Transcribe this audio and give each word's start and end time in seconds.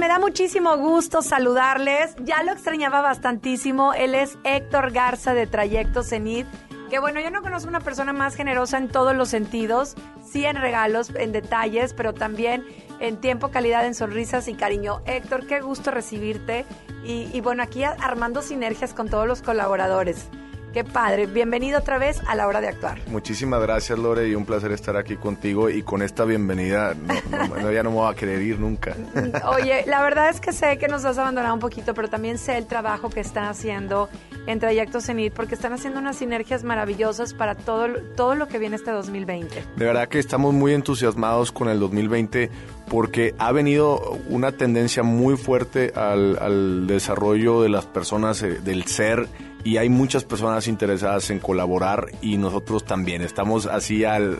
Me 0.00 0.08
da 0.08 0.18
muchísimo 0.18 0.78
gusto 0.78 1.20
saludarles. 1.20 2.16
Ya 2.24 2.42
lo 2.42 2.52
extrañaba 2.52 3.02
bastantísimo. 3.02 3.92
Él 3.92 4.14
es 4.14 4.38
Héctor 4.44 4.92
Garza 4.92 5.34
de 5.34 5.46
Trayecto 5.46 6.02
Cenit. 6.02 6.46
Que 6.88 6.98
bueno, 6.98 7.20
yo 7.20 7.30
no 7.30 7.42
conozco 7.42 7.68
una 7.68 7.80
persona 7.80 8.14
más 8.14 8.34
generosa 8.34 8.78
en 8.78 8.88
todos 8.88 9.14
los 9.14 9.28
sentidos, 9.28 9.96
sí 10.24 10.46
en 10.46 10.56
regalos, 10.56 11.10
en 11.14 11.32
detalles, 11.32 11.92
pero 11.92 12.14
también 12.14 12.64
en 12.98 13.18
tiempo, 13.18 13.50
calidad, 13.50 13.84
en 13.84 13.94
sonrisas 13.94 14.48
y 14.48 14.54
cariño. 14.54 15.02
Héctor, 15.04 15.46
qué 15.46 15.60
gusto 15.60 15.90
recibirte. 15.90 16.64
Y, 17.04 17.28
y 17.34 17.42
bueno, 17.42 17.62
aquí 17.62 17.84
armando 17.84 18.40
sinergias 18.40 18.94
con 18.94 19.10
todos 19.10 19.26
los 19.26 19.42
colaboradores. 19.42 20.30
Qué 20.72 20.84
padre. 20.84 21.26
Bienvenido 21.26 21.80
otra 21.80 21.98
vez 21.98 22.20
a 22.28 22.36
la 22.36 22.46
hora 22.46 22.60
de 22.60 22.68
actuar. 22.68 23.00
Muchísimas 23.08 23.60
gracias, 23.60 23.98
Lore, 23.98 24.28
y 24.28 24.36
un 24.36 24.44
placer 24.44 24.70
estar 24.70 24.96
aquí 24.96 25.16
contigo. 25.16 25.68
Y 25.68 25.82
con 25.82 26.00
esta 26.00 26.24
bienvenida, 26.24 26.94
no, 26.94 27.56
no, 27.60 27.72
ya 27.72 27.82
no 27.82 27.90
me 27.90 27.96
voy 27.96 28.12
a 28.12 28.14
querer 28.14 28.40
ir 28.40 28.60
nunca. 28.60 28.94
Oye, 29.48 29.84
la 29.86 30.00
verdad 30.00 30.28
es 30.28 30.40
que 30.40 30.52
sé 30.52 30.78
que 30.78 30.86
nos 30.86 31.04
has 31.04 31.18
abandonado 31.18 31.54
un 31.54 31.60
poquito, 31.60 31.92
pero 31.92 32.08
también 32.08 32.38
sé 32.38 32.56
el 32.56 32.66
trabajo 32.66 33.10
que 33.10 33.18
están 33.18 33.46
haciendo 33.46 34.08
en 34.46 34.60
Trayecto 34.60 35.00
Cenit, 35.00 35.32
porque 35.32 35.56
están 35.56 35.72
haciendo 35.72 35.98
unas 35.98 36.16
sinergias 36.16 36.62
maravillosas 36.62 37.34
para 37.34 37.56
todo, 37.56 37.88
todo 38.16 38.36
lo 38.36 38.46
que 38.46 38.60
viene 38.60 38.76
este 38.76 38.92
2020. 38.92 39.64
De 39.76 39.84
verdad 39.84 40.08
que 40.08 40.20
estamos 40.20 40.54
muy 40.54 40.72
entusiasmados 40.72 41.50
con 41.50 41.68
el 41.68 41.80
2020 41.80 42.48
porque 42.88 43.34
ha 43.38 43.50
venido 43.50 44.18
una 44.28 44.52
tendencia 44.52 45.02
muy 45.02 45.36
fuerte 45.36 45.92
al, 45.96 46.38
al 46.40 46.86
desarrollo 46.86 47.62
de 47.62 47.68
las 47.68 47.86
personas, 47.86 48.42
eh, 48.42 48.60
del 48.62 48.84
ser 48.84 49.28
y 49.64 49.76
hay 49.76 49.88
muchas 49.88 50.24
personas 50.24 50.68
interesadas 50.68 51.30
en 51.30 51.38
colaborar 51.38 52.06
y 52.22 52.36
nosotros 52.36 52.84
también. 52.84 53.22
Estamos 53.22 53.66
así 53.66 54.04
al 54.04 54.38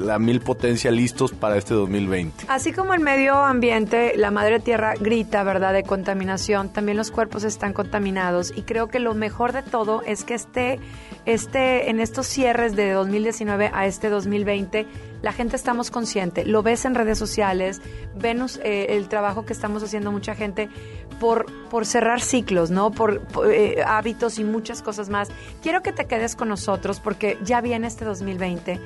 la 0.00 0.18
mil 0.18 0.40
potencia 0.40 0.90
listos 0.90 1.32
para 1.32 1.56
este 1.56 1.74
2020. 1.74 2.46
Así 2.48 2.72
como 2.72 2.94
el 2.94 3.00
medio 3.00 3.34
ambiente, 3.34 4.14
la 4.16 4.30
madre 4.30 4.60
tierra 4.60 4.94
grita, 4.98 5.42
¿verdad?, 5.42 5.72
de 5.72 5.82
contaminación, 5.82 6.70
también 6.70 6.96
los 6.96 7.10
cuerpos 7.10 7.44
están 7.44 7.72
contaminados 7.72 8.52
y 8.56 8.62
creo 8.62 8.88
que 8.88 8.98
lo 8.98 9.14
mejor 9.14 9.52
de 9.52 9.62
todo 9.62 10.02
es 10.04 10.24
que 10.24 10.34
este, 10.34 10.80
este, 11.26 11.90
en 11.90 12.00
estos 12.00 12.26
cierres 12.26 12.74
de 12.76 12.92
2019 12.92 13.70
a 13.72 13.86
este 13.86 14.08
2020, 14.08 14.86
la 15.22 15.32
gente 15.32 15.56
estamos 15.56 15.90
consciente, 15.90 16.44
lo 16.44 16.62
ves 16.62 16.84
en 16.84 16.94
redes 16.94 17.18
sociales, 17.18 17.82
ven 18.16 18.44
eh, 18.64 18.86
el 18.90 19.08
trabajo 19.08 19.44
que 19.44 19.52
estamos 19.52 19.82
haciendo 19.82 20.10
mucha 20.10 20.34
gente 20.34 20.70
por, 21.18 21.46
por 21.68 21.84
cerrar 21.84 22.22
ciclos, 22.22 22.70
¿no? 22.70 22.90
Por, 22.90 23.22
eh, 23.52 23.82
hábitos 23.86 24.38
y 24.38 24.44
muchas 24.44 24.82
cosas 24.82 25.10
más. 25.10 25.28
Quiero 25.62 25.82
que 25.82 25.92
te 25.92 26.06
quedes 26.06 26.34
con 26.34 26.48
nosotros 26.48 27.00
porque 27.00 27.38
ya 27.44 27.60
viene 27.60 27.86
este 27.86 28.04
2020 28.04 28.80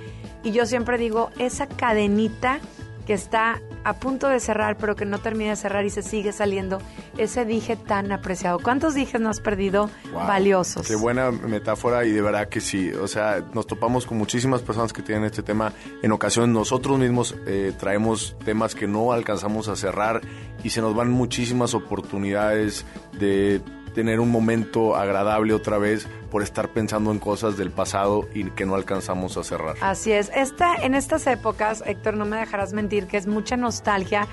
y 0.44 0.52
yo 0.52 0.66
siempre 0.66 0.98
digo, 0.98 1.30
esa 1.38 1.66
cadenita 1.66 2.60
que 3.06 3.14
está 3.14 3.60
a 3.84 3.94
punto 3.94 4.28
de 4.28 4.40
cerrar, 4.40 4.78
pero 4.78 4.96
que 4.96 5.04
no 5.04 5.18
termina 5.18 5.50
de 5.50 5.56
cerrar 5.56 5.84
y 5.84 5.90
se 5.90 6.02
sigue 6.02 6.32
saliendo, 6.32 6.78
ese 7.18 7.44
dije 7.44 7.76
tan 7.76 8.12
apreciado. 8.12 8.58
¿Cuántos 8.58 8.94
dijes 8.94 9.20
no 9.20 9.28
has 9.28 9.40
perdido 9.40 9.90
Wow, 10.12 10.26
valiosos? 10.26 10.86
Qué 10.86 10.96
buena 10.96 11.30
metáfora 11.30 12.04
y 12.06 12.12
de 12.12 12.22
verdad 12.22 12.48
que 12.48 12.60
sí. 12.60 12.90
O 12.92 13.06
sea, 13.06 13.44
nos 13.52 13.66
topamos 13.66 14.06
con 14.06 14.16
muchísimas 14.16 14.62
personas 14.62 14.92
que 14.92 15.02
tienen 15.02 15.24
este 15.24 15.42
tema. 15.42 15.72
En 16.02 16.12
ocasiones 16.12 16.54
nosotros 16.54 16.98
mismos 16.98 17.36
eh, 17.46 17.72
traemos 17.78 18.36
temas 18.44 18.74
que 18.74 18.86
no 18.86 19.12
alcanzamos 19.12 19.68
a 19.68 19.76
cerrar 19.76 20.22
y 20.62 20.70
se 20.70 20.80
nos 20.80 20.94
van 20.94 21.10
muchísimas 21.10 21.74
oportunidades 21.74 22.86
de 23.18 23.60
tener 23.94 24.20
un 24.20 24.30
momento 24.30 24.96
agradable 24.96 25.54
otra 25.54 25.78
vez 25.78 26.06
por 26.30 26.42
estar 26.42 26.68
pensando 26.68 27.12
en 27.12 27.18
cosas 27.18 27.56
del 27.56 27.70
pasado 27.70 28.28
y 28.34 28.50
que 28.50 28.66
no 28.66 28.74
alcanzamos 28.74 29.36
a 29.36 29.44
cerrar. 29.44 29.76
Así 29.80 30.12
es. 30.12 30.30
Esta, 30.34 30.74
en 30.74 30.94
estas 30.94 31.26
épocas, 31.26 31.82
Héctor, 31.86 32.16
no 32.16 32.24
me 32.24 32.36
dejarás 32.36 32.72
mentir, 32.72 33.06
que 33.06 33.16
es 33.16 33.26
mucha 33.26 33.56
nostalgia 33.56 34.26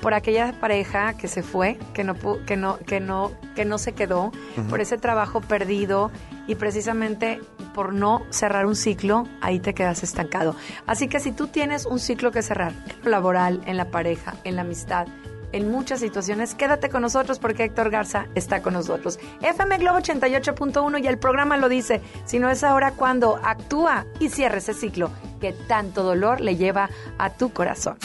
por 0.00 0.14
aquella 0.14 0.52
pareja 0.60 1.14
que 1.14 1.28
se 1.28 1.42
fue, 1.42 1.78
que 1.94 2.04
no, 2.04 2.14
que 2.44 2.56
no, 2.56 2.78
que 2.78 3.00
no, 3.00 3.32
que 3.54 3.64
no 3.64 3.78
se 3.78 3.92
quedó, 3.94 4.30
por 4.68 4.80
ese 4.80 4.98
trabajo 4.98 5.40
perdido 5.40 6.10
y 6.46 6.54
precisamente 6.54 7.40
por 7.74 7.92
no 7.92 8.22
cerrar 8.30 8.66
un 8.66 8.76
ciclo, 8.76 9.26
ahí 9.40 9.58
te 9.58 9.74
quedas 9.74 10.02
estancado. 10.02 10.54
Así 10.86 11.08
que 11.08 11.20
si 11.20 11.32
tú 11.32 11.46
tienes 11.48 11.86
un 11.86 11.98
ciclo 11.98 12.30
que 12.32 12.42
cerrar, 12.42 12.72
en 12.72 13.04
lo 13.04 13.10
laboral, 13.10 13.62
en 13.66 13.76
la 13.76 13.90
pareja, 13.90 14.34
en 14.44 14.56
la 14.56 14.62
amistad, 14.62 15.06
en 15.56 15.70
muchas 15.70 16.00
situaciones. 16.00 16.54
Quédate 16.54 16.88
con 16.90 17.02
nosotros 17.02 17.38
porque 17.38 17.64
Héctor 17.64 17.90
Garza 17.90 18.26
está 18.34 18.62
con 18.62 18.74
nosotros. 18.74 19.18
FM 19.40 19.78
Globo 19.78 19.98
88.1 19.98 21.02
y 21.02 21.06
el 21.06 21.18
programa 21.18 21.56
lo 21.56 21.68
dice. 21.68 22.00
Si 22.24 22.38
no 22.38 22.50
es 22.50 22.62
ahora 22.62 22.92
cuando 22.92 23.40
actúa 23.42 24.06
y 24.20 24.28
cierra 24.28 24.58
ese 24.58 24.74
ciclo 24.74 25.10
que 25.40 25.52
tanto 25.52 26.02
dolor 26.02 26.40
le 26.40 26.56
lleva 26.56 26.90
a 27.18 27.30
tu 27.30 27.52
corazón. 27.52 27.96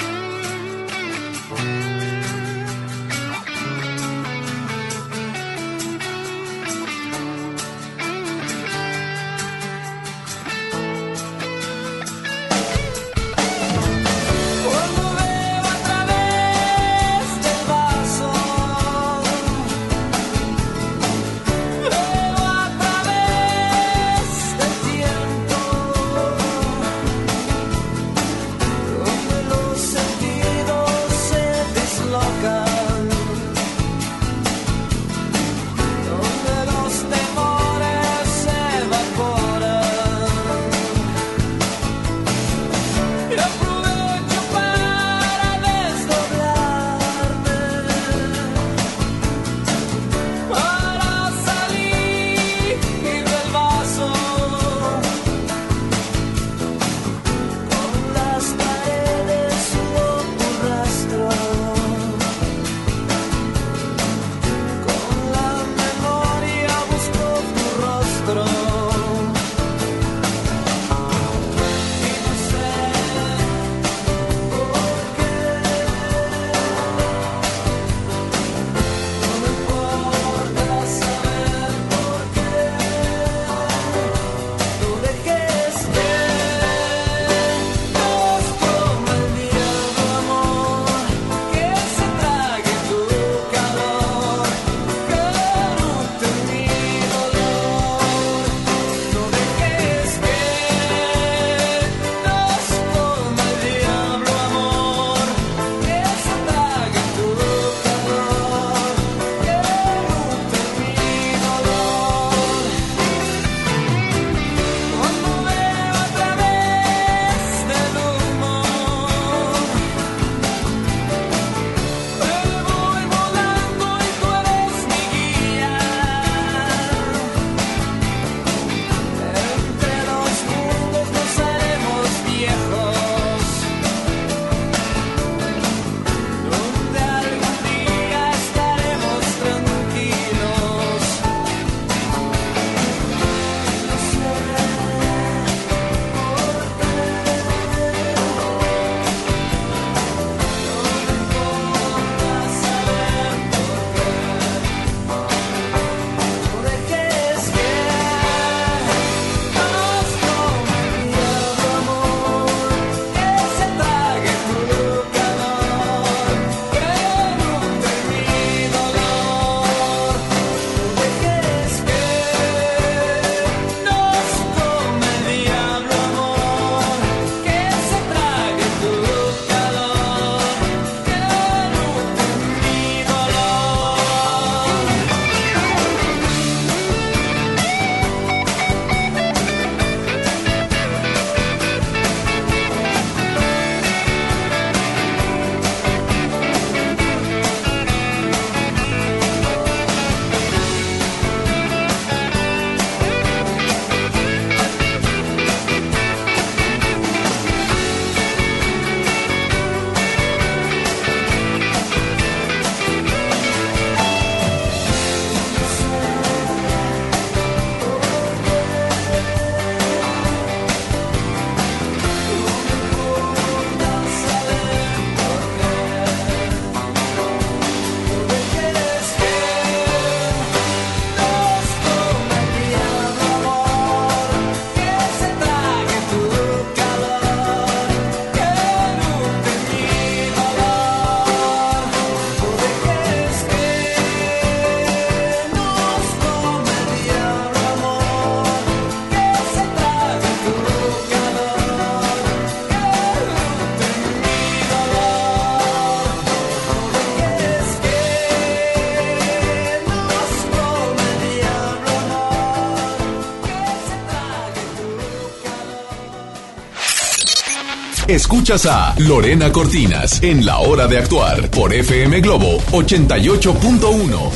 Escuchas 268.12 268.66
a 268.66 268.94
Lorena 269.00 269.54
Cortinas 269.54 270.22
en 270.22 270.46
La 270.46 270.60
Hora 270.60 270.86
de 270.86 270.98
Actuar 270.98 271.50
por 271.50 271.74
FM 271.74 272.20
Globo 272.20 272.58
88.1. 272.74 274.30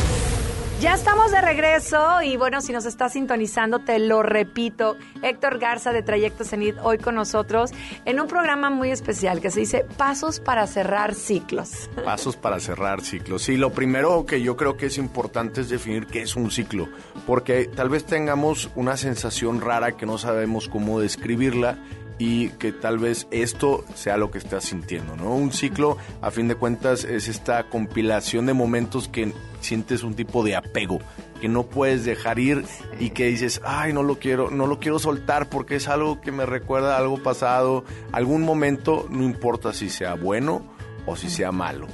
Ya 0.80 0.94
estamos 0.94 1.34
de 1.34 1.42
regreso 1.42 2.22
y 2.22 2.38
bueno, 2.38 2.62
si 2.62 2.72
nos 2.72 2.86
está 2.86 3.10
sintonizando, 3.10 3.80
te 3.80 4.00
lo 4.00 4.24
repito, 4.24 4.96
Héctor 5.22 5.60
Garza 5.60 5.92
de 5.92 6.04
Trayecto 6.04 6.46
Cenit 6.46 6.78
hoy 6.84 7.00
con 7.00 7.16
nosotros 7.16 7.72
en 8.06 8.22
un 8.22 8.30
programa 8.30 8.70
muy 8.70 8.92
especial 8.92 9.42
que 9.42 9.52
se 9.52 9.60
dice 9.60 9.86
Pasos 9.98 10.40
para 10.40 10.68
cerrar 10.68 11.14
ciclos. 11.14 11.90
Pasos 12.06 12.38
para 12.38 12.62
cerrar 12.62 13.02
ciclos. 13.02 13.42
Sí, 13.42 13.58
lo 13.58 13.74
primero 13.74 14.26
que 14.26 14.42
yo 14.42 14.56
creo 14.56 14.78
que 14.78 14.86
es 14.86 14.98
importante 14.98 15.60
es 15.60 15.68
definir 15.68 16.08
qué 16.08 16.22
es 16.22 16.38
un 16.38 16.50
ciclo, 16.50 16.88
porque 17.28 17.66
tal 17.66 17.90
vez 17.90 18.06
tengamos 18.06 18.70
una 18.76 18.96
sensación 18.96 19.60
rara 19.60 19.98
que 19.98 20.06
no 20.06 20.18
sabemos 20.18 20.70
cómo 20.70 21.02
describirla 21.02 21.78
y 22.18 22.50
que 22.50 22.72
tal 22.72 22.98
vez 22.98 23.28
esto 23.32 23.84
sea 23.94 24.18
lo 24.18 24.32
que 24.32 24.38
estás 24.38 24.66
sintiendo, 24.66 25.16
¿no? 25.16 25.36
Un 25.36 25.52
ciclo, 25.52 25.98
a 26.22 26.32
fin 26.32 26.48
de 26.48 26.56
cuentas, 26.56 27.04
es 27.04 27.28
esta 27.28 27.70
compilación 27.70 28.46
de 28.46 28.54
momentos 28.54 29.08
que 29.08 29.34
sientes 29.60 30.04
un 30.04 30.14
tipo 30.14 30.44
de 30.44 30.56
apego, 30.56 31.00
que 31.42 31.50
no 31.50 31.64
puedes 31.64 32.06
dejar 32.06 32.40
ir 32.40 32.64
y 33.00 33.10
que 33.10 33.26
dices, 33.28 33.62
ay, 33.66 33.94
no 33.94 34.04
lo 34.04 34.20
quiero, 34.20 34.50
no 34.50 34.68
lo 34.68 34.80
quiero 34.80 35.00
soltar 35.00 35.50
porque 35.50 35.76
es 35.76 35.88
algo 35.88 36.22
que 36.22 36.32
me 36.32 36.46
recuerda 36.46 36.96
a 36.96 37.00
algo 37.00 37.22
pasado, 37.22 37.84
algún 38.12 38.44
momento, 38.44 39.08
no 39.10 39.24
importa 39.24 39.74
si 39.74 39.90
sea 39.90 40.14
bueno 40.14 40.64
o 41.06 41.16
si 41.16 41.30
sea 41.30 41.52
malo. 41.52 41.88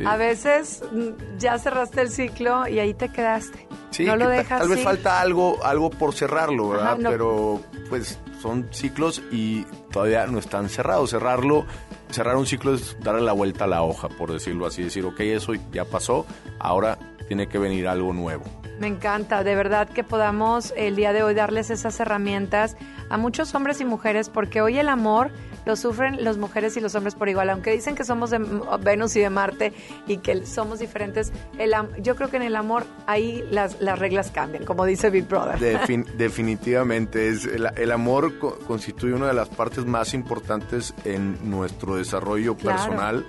¿Sí? 0.00 0.06
A 0.06 0.16
veces 0.16 0.82
mm, 0.92 1.38
ya 1.38 1.58
cerraste 1.58 2.02
el 2.02 2.10
ciclo 2.10 2.68
y 2.68 2.78
ahí 2.78 2.94
te 2.94 3.10
quedaste. 3.10 3.66
Sí, 3.90 4.04
no 4.04 4.16
lo 4.16 4.28
dejas 4.28 4.60
tal 4.60 4.68
vez 4.68 4.82
falta 4.82 5.20
algo, 5.20 5.64
algo 5.64 5.90
por 5.90 6.14
cerrarlo, 6.14 6.70
¿verdad? 6.70 6.94
Ajá, 6.94 6.98
no. 6.98 7.10
Pero 7.10 7.60
pues 7.88 8.18
son 8.40 8.68
ciclos 8.72 9.22
y 9.30 9.64
todavía 9.90 10.26
no 10.26 10.38
están 10.38 10.68
cerrados. 10.68 11.10
Cerrarlo, 11.10 11.64
cerrar 12.10 12.36
un 12.36 12.46
ciclo 12.46 12.74
es 12.74 12.96
darle 13.00 13.22
la 13.22 13.32
vuelta 13.32 13.64
a 13.64 13.68
la 13.68 13.82
hoja, 13.82 14.08
por 14.08 14.32
decirlo 14.32 14.66
así, 14.66 14.82
decir, 14.82 15.04
ok, 15.04 15.20
eso 15.20 15.52
ya 15.72 15.84
pasó, 15.84 16.26
ahora 16.58 16.98
tiene 17.26 17.48
que 17.48 17.58
venir 17.58 17.88
algo 17.88 18.12
nuevo. 18.12 18.44
Me 18.78 18.88
encanta, 18.88 19.44
de 19.44 19.54
verdad 19.54 19.88
que 19.88 20.02
podamos 20.02 20.74
el 20.76 20.96
día 20.96 21.12
de 21.12 21.22
hoy 21.22 21.34
darles 21.34 21.70
esas 21.70 21.98
herramientas 22.00 22.76
a 23.08 23.16
muchos 23.16 23.54
hombres 23.54 23.80
y 23.80 23.84
mujeres, 23.84 24.28
porque 24.28 24.60
hoy 24.60 24.78
el 24.78 24.88
amor 24.88 25.30
lo 25.64 25.76
sufren 25.76 26.22
las 26.24 26.36
mujeres 26.36 26.76
y 26.76 26.80
los 26.80 26.94
hombres 26.94 27.14
por 27.14 27.28
igual, 27.28 27.50
aunque 27.50 27.72
dicen 27.72 27.94
que 27.94 28.04
somos 28.04 28.30
de 28.30 28.38
Venus 28.82 29.16
y 29.16 29.20
de 29.20 29.30
Marte 29.30 29.72
y 30.06 30.18
que 30.18 30.44
somos 30.46 30.78
diferentes, 30.78 31.32
el 31.58 31.72
yo 32.02 32.16
creo 32.16 32.28
que 32.30 32.36
en 32.36 32.42
el 32.42 32.56
amor 32.56 32.84
ahí 33.06 33.44
las, 33.50 33.80
las 33.80 33.98
reglas 33.98 34.30
cambian, 34.30 34.64
como 34.64 34.84
dice 34.84 35.10
Big 35.10 35.26
Brother. 35.26 35.58
Defin- 35.58 36.04
definitivamente, 36.16 37.28
es 37.28 37.44
el, 37.46 37.68
el 37.76 37.92
amor 37.92 38.38
co- 38.38 38.58
constituye 38.66 39.14
una 39.14 39.26
de 39.28 39.34
las 39.34 39.48
partes 39.48 39.84
más 39.86 40.14
importantes 40.14 40.94
en 41.04 41.38
nuestro 41.50 41.96
desarrollo 41.96 42.56
Claro. 42.56 42.76
personal 42.78 43.26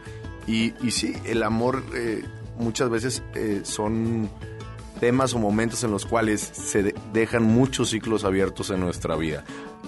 y, 0.48 0.74
y 0.86 0.92
sí, 0.92 1.13
el 1.25 1.42
amor 1.44 1.84
eh, 1.96 2.24
muchas 2.60 2.89
veces 2.89 3.24
eh, 3.34 3.62
son 3.63 4.30
temas 5.00 5.34
o 5.34 5.39
momentos 5.39 5.84
en 5.84 5.92
los 5.92 6.06
cuales 6.06 6.39
se 6.42 6.84
de- 6.84 6.96
dejan 7.12 7.44
muchos 7.44 7.89
ciclos 7.89 8.24
abiertos 8.24 8.70
en 8.70 8.80
nuestra 8.80 9.15
vida. 9.15 9.44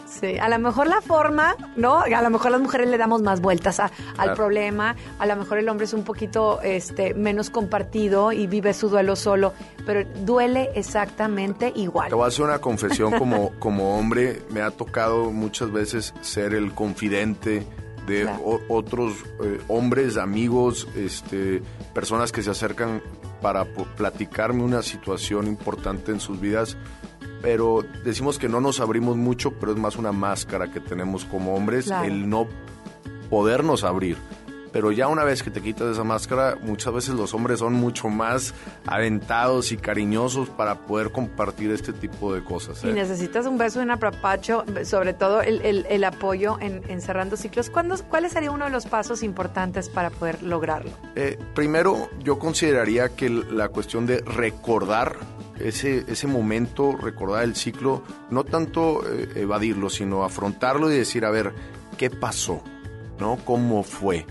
Sí, 0.05 0.37
a 0.37 0.47
lo 0.49 0.59
mejor 0.59 0.87
la 0.87 1.01
forma, 1.01 1.55
¿no? 1.75 1.99
A 1.99 2.21
lo 2.21 2.29
mejor 2.29 2.51
las 2.51 2.61
mujeres 2.61 2.87
le 2.89 2.97
damos 2.97 3.21
más 3.21 3.41
vueltas 3.41 3.79
a- 3.79 3.91
al 4.17 4.33
problema, 4.33 4.95
a 5.19 5.25
lo 5.25 5.35
mejor 5.35 5.57
el 5.57 5.67
hombre 5.69 5.85
es 5.85 5.93
un 5.93 6.03
poquito 6.03 6.61
este, 6.61 7.13
menos 7.13 7.49
compartido 7.49 8.31
y 8.31 8.47
vive 8.47 8.73
su 8.73 8.89
duelo 8.89 9.15
solo, 9.15 9.53
pero 9.85 10.07
duele 10.23 10.69
exactamente 10.75 11.71
igual. 11.75 12.09
Te 12.09 12.15
voy 12.15 12.25
a 12.25 12.27
hacer 12.27 12.45
una 12.45 12.59
confesión 12.59 13.17
como, 13.17 13.51
como 13.59 13.97
hombre, 13.97 14.41
me 14.51 14.61
ha 14.61 14.71
tocado 14.71 15.31
muchas 15.31 15.71
veces 15.71 16.13
ser 16.21 16.53
el 16.53 16.73
confidente 16.73 17.65
de 18.05 18.21
Claro. 18.23 18.39
o- 18.45 18.61
otros 18.69 19.13
eh, 19.43 19.59
hombres, 19.67 20.15
amigos, 20.17 20.87
este, 20.95 21.61
personas 21.93 22.31
que 22.31 22.41
se 22.41 22.49
acercan 22.51 23.01
para 23.41 23.65
platicarme 23.65 24.63
una 24.63 24.81
situación 24.81 25.45
importante 25.47 26.11
en 26.11 26.19
sus 26.19 26.39
vidas, 26.39 26.77
pero 27.41 27.85
decimos 28.03 28.39
que 28.39 28.49
no 28.49 28.61
nos 28.61 28.79
abrimos 28.79 29.15
mucho, 29.17 29.51
pero 29.53 29.71
es 29.71 29.77
más 29.77 29.95
una 29.97 30.11
máscara 30.11 30.71
que 30.71 30.79
tenemos 30.79 31.25
como 31.25 31.55
hombres, 31.55 31.85
Claro. 31.85 32.05
el 32.07 32.29
no 32.29 32.47
podernos 33.29 33.83
abrir. 33.83 34.17
Pero 34.71 34.91
ya 34.91 35.07
una 35.07 35.23
vez 35.23 35.43
que 35.43 35.49
te 35.51 35.61
quitas 35.61 35.87
esa 35.93 36.03
máscara, 36.03 36.57
muchas 36.61 36.93
veces 36.93 37.15
los 37.15 37.33
hombres 37.33 37.59
son 37.59 37.73
mucho 37.73 38.09
más 38.09 38.53
aventados 38.85 39.71
y 39.71 39.77
cariñosos 39.77 40.49
para 40.49 40.75
poder 40.79 41.11
compartir 41.11 41.71
este 41.71 41.93
tipo 41.93 42.33
de 42.33 42.43
cosas. 42.43 42.83
Y 42.83 42.89
¿eh? 42.89 42.93
necesitas 42.93 43.45
un 43.45 43.57
beso 43.57 43.79
un 43.81 43.91
apapacho, 43.91 44.65
sobre 44.83 45.13
todo 45.13 45.41
el, 45.41 45.61
el- 45.61 45.85
el 45.89 46.03
apoyo 46.03 46.57
en, 46.59 46.81
en 46.89 47.01
cerrando 47.01 47.37
ciclos. 47.37 47.69
¿Cuándo, 47.69 47.95
¿Cuál 48.09 48.29
sería 48.29 48.51
uno 48.51 48.65
de 48.65 48.71
los 48.71 48.85
pasos 48.85 49.23
importantes 49.23 49.89
para 49.89 50.09
poder 50.09 50.43
lograrlo? 50.43 50.91
Eh, 51.15 51.37
primero, 51.53 52.09
yo 52.23 52.39
consideraría 52.39 53.09
que 53.09 53.29
la 53.29 53.69
cuestión 53.69 54.05
de 54.05 54.19
recordar 54.21 55.15
ese, 55.59 56.03
ese 56.07 56.27
momento, 56.27 56.95
recordar 56.95 57.43
el 57.43 57.55
ciclo, 57.55 58.03
no 58.29 58.43
tanto 58.43 59.01
eh, 59.09 59.29
evadirlo, 59.35 59.89
sino 59.89 60.23
afrontarlo 60.23 60.91
y 60.91 60.97
decir, 60.97 61.25
a 61.25 61.31
ver, 61.31 61.53
¿qué 61.97 62.09
pasó? 62.09 62.61
¿No? 63.19 63.37
¿Cómo 63.45 63.83
fue? 63.83 64.25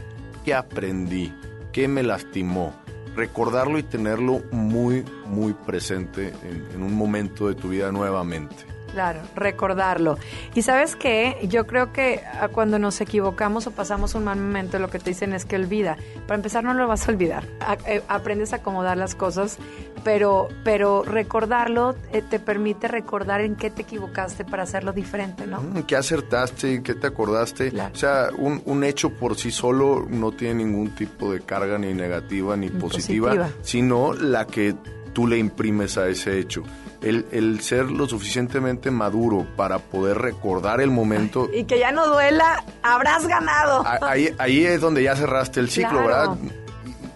¿Qué 0.47 0.55
aprendí? 0.55 1.35
¿Qué 1.73 1.89
me 1.89 2.05
lastimó? 2.05 2.73
Recordarlo 3.17 3.81
y 3.81 3.83
tenerlo 3.83 4.45
muy, 4.53 5.05
muy 5.27 5.55
presente 5.55 6.35
en, 6.45 6.65
en 6.73 6.83
un 6.85 6.95
momento 6.95 7.49
de 7.49 7.57
tu 7.57 7.71
vida 7.71 7.91
nuevamente. 7.91 8.76
Claro, 8.97 9.21
recordarlo. 9.35 10.17
Y 10.55 10.63
sabes 10.63 10.97
qué, 10.97 11.37
yo 11.51 11.67
creo 11.67 11.93
que 11.93 12.23
ah, 12.41 12.49
cuando 12.49 12.79
nos 12.79 12.99
equivocamos 13.03 13.67
o 13.67 13.73
pasamos 13.73 14.15
un 14.15 14.25
mal 14.25 14.39
momento, 14.41 14.79
lo 14.79 14.89
que 14.89 14.99
te 14.99 15.11
dicen 15.11 15.35
es 15.35 15.45
que 15.45 15.57
olvida. 15.57 15.99
Para 16.27 16.37
empezar, 16.37 16.65
no 16.65 16.73
lo 16.73 16.89
vas 16.89 17.07
a 17.07 17.13
olvidar. 17.13 17.45
A- 17.61 17.77
eh, 17.87 18.03
aprendes 18.09 18.55
a 18.55 18.57
acomodar 18.57 18.97
las 18.97 19.15
cosas, 19.15 19.59
pero, 20.03 20.49
pero 20.65 21.03
recordarlo 21.03 21.95
eh, 22.11 22.23
te 22.23 22.39
permite 22.41 22.89
recordar 22.89 23.43
en 23.43 23.55
qué 23.57 23.69
te 23.69 23.83
equivocaste 23.83 24.47
para 24.47 24.63
hacerlo 24.63 24.93
diferente, 24.95 25.47
¿no? 25.47 25.61
Mm, 25.61 25.83
¿Qué 25.83 25.95
acertaste? 25.97 26.83
¿Qué 26.83 26.95
te 26.95 27.09
acordaste? 27.09 27.71
Claro. 27.73 27.93
O 27.93 27.99
sea, 27.99 28.31
un, 28.39 28.63
un 28.65 28.83
hecho 28.83 29.11
por 29.11 29.37
sí 29.37 29.51
solo 29.51 30.07
no 30.09 30.33
tiene 30.33 30.65
ningún 30.65 30.95
tipo 30.95 31.31
de 31.35 31.41
carga 31.41 31.77
ni 31.77 31.93
negativa 31.93 32.57
ni 32.57 32.71
Ni 32.71 32.81
positiva, 32.81 33.29
positiva. 33.29 33.51
sino 33.61 34.15
la 34.15 34.47
que 34.47 34.75
tú 35.13 35.27
le 35.27 35.37
imprimes 35.37 35.99
a 35.99 36.09
ese 36.09 36.39
hecho. 36.39 36.63
El, 37.03 37.27
el 37.31 37.61
ser 37.61 37.91
lo 37.91 38.09
suficientemente 38.09 38.91
maduro 38.91 39.47
para 39.57 39.79
poder 39.79 40.19
recordar 40.19 40.81
el 40.81 40.91
momento, 40.91 41.49
Y 41.53 41.65
que 41.65 41.79
ya 41.79 41.93
no 41.93 42.07
duela, 42.09 42.65
habrás 42.83 43.27
ganado. 43.27 43.85
ahí, 44.03 44.35
ahí 44.39 44.65
es 44.65 44.81
donde 44.81 45.03
ya 45.03 45.15
cerraste 45.15 45.61
el 45.61 45.69
ciclo, 45.71 46.03
Claro. 46.05 46.07
¿verdad? 46.07 46.37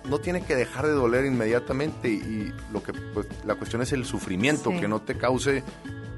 No 0.08 0.18
tiene 0.18 0.42
que 0.42 0.56
dejar 0.56 0.86
de 0.86 0.92
doler 0.92 1.24
inmediatamente 1.24 2.08
y, 2.08 2.14
y 2.14 2.52
lo 2.72 2.82
que 2.82 2.92
pues, 2.92 3.26
la 3.46 3.54
cuestión 3.54 3.80
es 3.82 3.92
el 3.92 4.04
sufrimiento, 4.04 4.70
Sí. 4.70 4.80
que 4.80 4.88
no 4.88 5.00
te 5.00 5.16
cause 5.16 5.62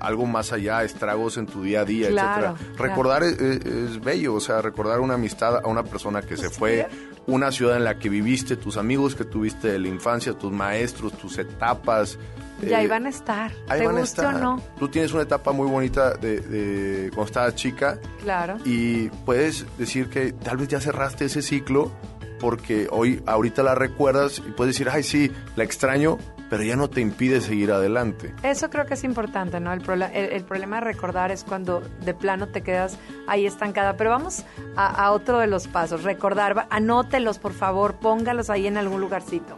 algo 0.06 0.26
más 0.26 0.52
allá, 0.52 0.82
estragos 0.84 1.36
en 1.36 1.46
tu 1.46 1.62
día 1.62 1.80
a 1.80 1.84
día, 1.84 2.08
Claro, 2.08 2.54
etcétera. 2.56 2.76
Recordar 2.78 3.22
es, 3.22 3.38
es- 3.40 3.64
es 3.66 4.00
bello, 4.00 4.34
o 4.34 4.40
sea, 4.40 4.60
recordar 4.62 5.00
una 5.00 5.14
amistad 5.14 5.56
a 5.64 5.68
una 5.68 5.82
persona 5.84 6.22
que 6.22 6.36
se 6.36 6.50
fue, 6.50 6.86
una 7.26 7.52
ciudad 7.52 7.76
en 7.76 7.84
la 7.84 7.98
que 7.98 8.08
viviste, 8.08 8.56
tus 8.56 8.76
amigos 8.76 9.14
que 9.14 9.24
tuviste 9.24 9.68
de 9.72 9.78
la 9.78 9.88
infancia, 9.88 10.32
tus 10.32 10.52
maestros, 10.52 11.12
tus 11.14 11.38
etapas. 11.38 12.18
y 12.60 12.72
ahí 12.72 12.84
eh, 12.84 12.88
van 12.88 13.06
a 13.06 13.08
estar, 13.08 13.50
ahí 13.68 13.80
te 13.80 13.86
van 13.86 13.96
a 13.96 14.00
guste 14.00 14.20
estar. 14.22 14.34
o 14.36 14.38
no. 14.38 14.62
Tú 14.78 14.88
tienes 14.88 15.12
una 15.12 15.22
etapa 15.22 15.52
muy 15.52 15.68
bonita 15.68 16.14
de, 16.14 16.40
de 16.40 17.08
cuando 17.10 17.26
estabas 17.26 17.54
chica 17.56 17.98
Claro. 18.22 18.56
y 18.64 19.08
puedes 19.24 19.66
decir 19.78 20.08
que 20.08 20.32
tal 20.32 20.56
vez 20.58 20.68
ya 20.68 20.80
cerraste 20.80 21.24
ese 21.24 21.42
ciclo 21.42 21.90
porque 22.40 22.88
hoy 22.90 23.22
ahorita 23.26 23.62
la 23.62 23.74
recuerdas 23.76 24.38
y 24.44 24.50
puedes 24.52 24.74
decir, 24.74 24.88
ay 24.90 25.02
sí, 25.04 25.30
la 25.54 25.62
extraño, 25.64 26.18
pero 26.52 26.64
ya 26.64 26.76
no 26.76 26.90
te 26.90 27.00
impide 27.00 27.40
seguir 27.40 27.72
adelante. 27.72 28.34
Eso 28.42 28.68
creo 28.68 28.84
que 28.84 28.92
es 28.92 29.04
importante, 29.04 29.58
¿no? 29.58 29.72
El, 29.72 29.80
prola- 29.80 30.10
el- 30.12 30.32
el 30.32 30.44
problema 30.44 30.76
de 30.76 30.82
recordar 30.82 31.30
es 31.32 31.44
cuando 31.44 31.80
de 32.04 32.12
plano 32.12 32.48
te 32.48 32.60
quedas 32.62 32.98
ahí 33.26 33.46
estancada. 33.46 33.96
Pero 33.96 34.10
vamos 34.10 34.44
a, 34.76 34.86
a 35.06 35.12
otro 35.12 35.38
de 35.38 35.46
los 35.46 35.66
pasos. 35.66 36.02
Recordar, 36.02 36.66
anótelos, 36.68 37.38
por 37.38 37.54
favor, 37.54 37.94
póngalos 37.94 38.50
ahí 38.50 38.66
en 38.66 38.76
algún 38.76 39.00
lugarcito. 39.00 39.56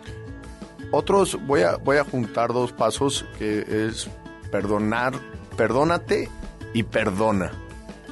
Otros, 0.93 1.37
voy 1.49 1.63
a, 1.63 1.79
voy 1.79 1.97
a 1.97 2.05
juntar 2.05 2.53
dos 2.53 2.71
pasos 2.71 3.25
que 3.41 3.89
es 3.89 4.09
perdonar, 4.53 5.15
perdónate 5.57 6.29
y 6.75 6.85
perdona. 6.85 7.51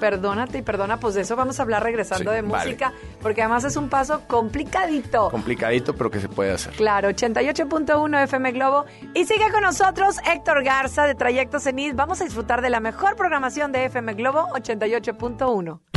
Perdónate 0.03 0.59
y 0.59 0.63
perdona, 0.63 0.97
pues 0.99 1.15
de 1.15 1.21
eso 1.21 1.37
vamos 1.37 1.61
a 1.61 1.63
hablar 1.63 1.85
regresando 1.85 2.33
Sí, 2.33 2.35
de 2.37 2.43
vale. 2.43 2.65
música, 2.65 2.93
porque 3.23 3.41
además 3.43 3.63
es 3.63 3.77
un 3.77 3.89
paso 3.89 4.23
complicadito. 4.27 5.31
Complicadito, 5.31 5.95
pero 5.95 6.11
que 6.11 6.19
se 6.19 6.29
puede 6.29 6.51
hacer. 6.51 6.75
Claro, 6.75 7.09
88.1 7.09 8.23
FM 8.25 8.51
Globo. 8.51 8.85
Y 9.15 9.25
sigue 9.27 9.49
con 9.53 9.63
nosotros 9.63 10.17
Héctor 10.27 10.65
Garza 10.65 11.05
de 11.05 11.15
Trayecto 11.15 11.61
Cenit. 11.61 11.95
Vamos 11.95 12.21
a 12.21 12.25
disfrutar 12.25 12.63
de 12.63 12.71
la 12.71 12.81
mejor 12.81 13.15
programación 13.15 13.71
de 13.71 13.85
FM 13.85 14.15
Globo 14.15 14.49
88.1. 14.55 15.92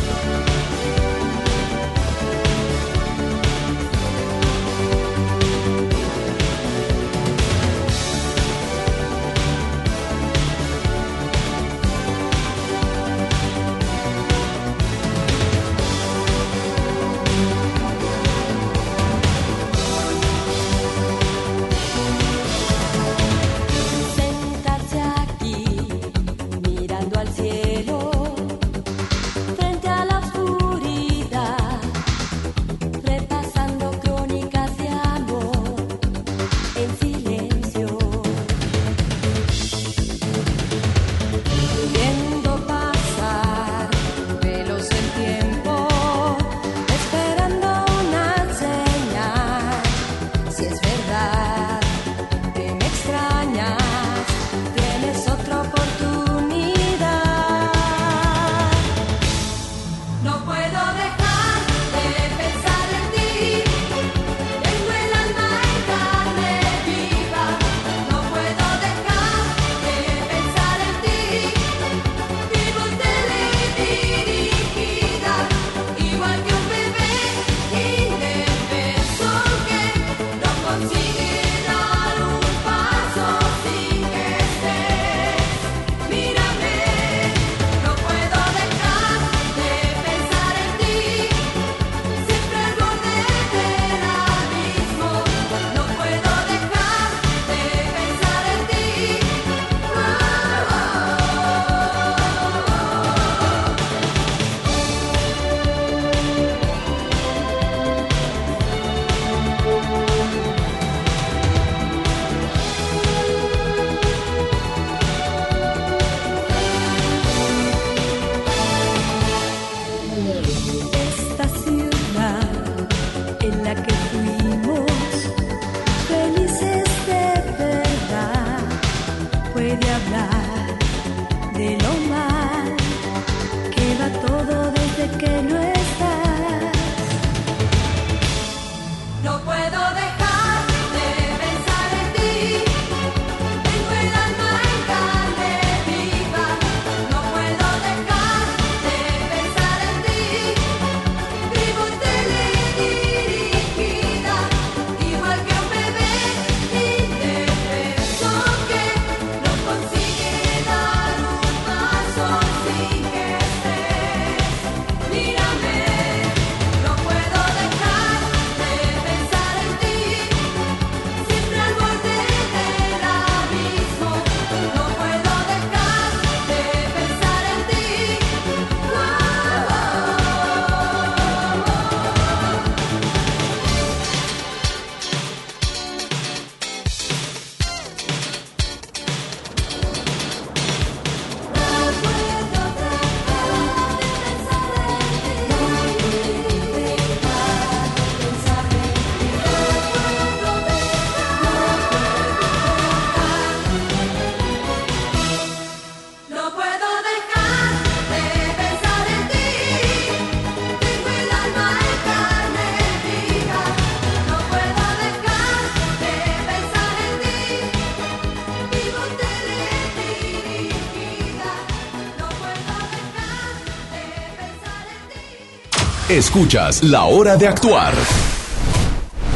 Escuchas 226.16 226.82
La 226.82 227.04
Hora 227.04 227.36
de 227.36 227.46
Actuar 227.46 227.94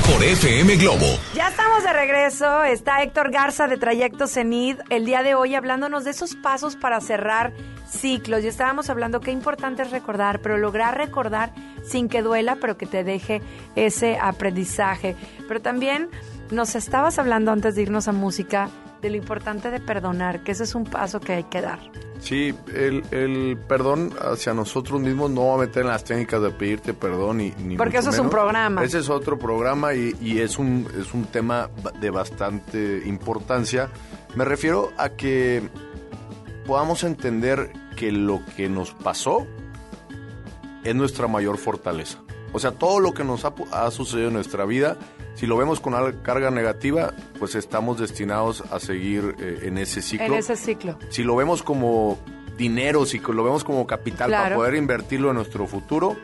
por 0.09 0.23
FM 0.23 0.77
Globo. 0.77 1.07
Ya 1.35 1.49
estamos 1.49 1.83
de 1.83 1.91
regreso. 1.91 2.63
Está 2.63 3.03
Héctor 3.03 3.31
Garza 3.31 3.67
de 3.67 3.75
Trayecto 3.75 4.27
Cenid 4.27 4.77
el 4.89 5.03
día 5.03 5.21
de 5.21 5.35
hoy 5.35 5.55
hablándonos 5.55 6.05
de 6.05 6.11
esos 6.11 6.35
pasos 6.35 6.77
para 6.77 7.01
cerrar 7.01 7.51
ciclos. 7.85 8.45
Y 8.45 8.47
estábamos 8.47 8.89
hablando 8.89 9.19
qué 9.19 9.31
importante 9.31 9.81
es 9.81 9.91
recordar, 9.91 10.39
pero 10.39 10.57
lograr 10.57 10.95
recordar 10.95 11.51
sin 11.83 12.07
que 12.07 12.21
duela, 12.21 12.55
pero 12.61 12.77
que 12.77 12.85
te 12.85 13.03
deje 13.03 13.41
ese 13.75 14.17
aprendizaje. 14.17 15.17
Pero 15.49 15.61
también 15.61 16.09
nos 16.49 16.75
estabas 16.75 17.19
hablando 17.19 17.51
antes 17.51 17.75
de 17.75 17.81
irnos 17.81 18.07
a 18.07 18.13
música 18.13 18.69
de 19.01 19.09
lo 19.09 19.15
importante 19.15 19.71
de 19.71 19.79
perdonar, 19.79 20.43
que 20.43 20.51
ese 20.51 20.63
es 20.63 20.75
un 20.75 20.83
paso 20.83 21.19
que 21.19 21.33
hay 21.33 21.43
que 21.45 21.61
dar. 21.61 21.79
Sí, 22.19 22.53
el, 22.73 23.03
el 23.11 23.57
perdón 23.67 24.13
hacia 24.19 24.53
nosotros 24.53 24.99
mismos 24.99 25.31
no 25.31 25.47
va 25.47 25.55
a 25.55 25.57
meter 25.59 25.83
en 25.83 25.89
las 25.89 26.03
técnicas 26.03 26.41
de 26.41 26.49
pedirte 26.51 26.93
perdón 26.93 27.37
ni, 27.37 27.51
ni 27.63 27.77
Porque 27.77 27.97
mucho 27.97 28.09
eso 28.09 28.09
es 28.09 28.19
un 28.19 28.29
programa. 28.29 28.83
Ese 28.83 28.99
es 28.99 29.09
otro 29.09 29.39
programa 29.39 29.93
y, 29.93 30.13
y 30.21 30.39
es 30.39 30.59
un 30.59 30.85
es 30.99 31.13
un 31.13 31.25
tema 31.25 31.69
de 32.01 32.09
bastante 32.09 33.03
importancia. 33.05 33.89
Me 34.35 34.43
refiero 34.43 34.91
a 34.97 35.09
que 35.09 35.63
podamos 36.67 37.03
entender 37.05 37.71
que 37.95 38.11
lo 38.11 38.41
que 38.57 38.67
nos 38.67 38.93
pasó 38.93 39.47
es 40.83 40.95
nuestra 40.95 41.27
mayor 41.27 41.57
fortaleza. 41.57 42.19
O 42.51 42.59
sea, 42.59 42.71
todo 42.71 42.99
lo 42.99 43.13
que 43.13 43.23
nos 43.23 43.45
ha, 43.45 43.53
ha 43.71 43.91
sucedido 43.91 44.27
en 44.27 44.33
nuestra 44.33 44.65
vida, 44.65 44.97
si 45.35 45.47
lo 45.47 45.57
vemos 45.57 45.79
con 45.79 45.93
una 45.93 46.21
carga 46.21 46.51
negativa, 46.51 47.13
pues 47.39 47.55
estamos 47.55 47.99
destinados 47.99 48.61
a 48.71 48.79
seguir 48.79 49.35
eh, 49.39 49.59
en 49.63 49.77
ese 49.77 50.01
ciclo 50.01 50.25
En 50.25 50.33
ese 50.33 50.55
ciclo. 50.55 50.97
si 51.09 51.23
lo 51.23 51.35
vemos 51.35 51.63
como 51.63 52.19
dinero, 52.57 53.05
si 53.05 53.19
lo 53.19 53.43
vemos 53.43 53.63
como 53.63 53.87
capital 53.87 54.27
Claro. 54.27 54.43
para 54.43 54.55
poder 54.55 54.75
invertirlo 54.75 55.29
en 55.29 55.35
nuestro 55.35 55.65
futuro, 55.65 56.17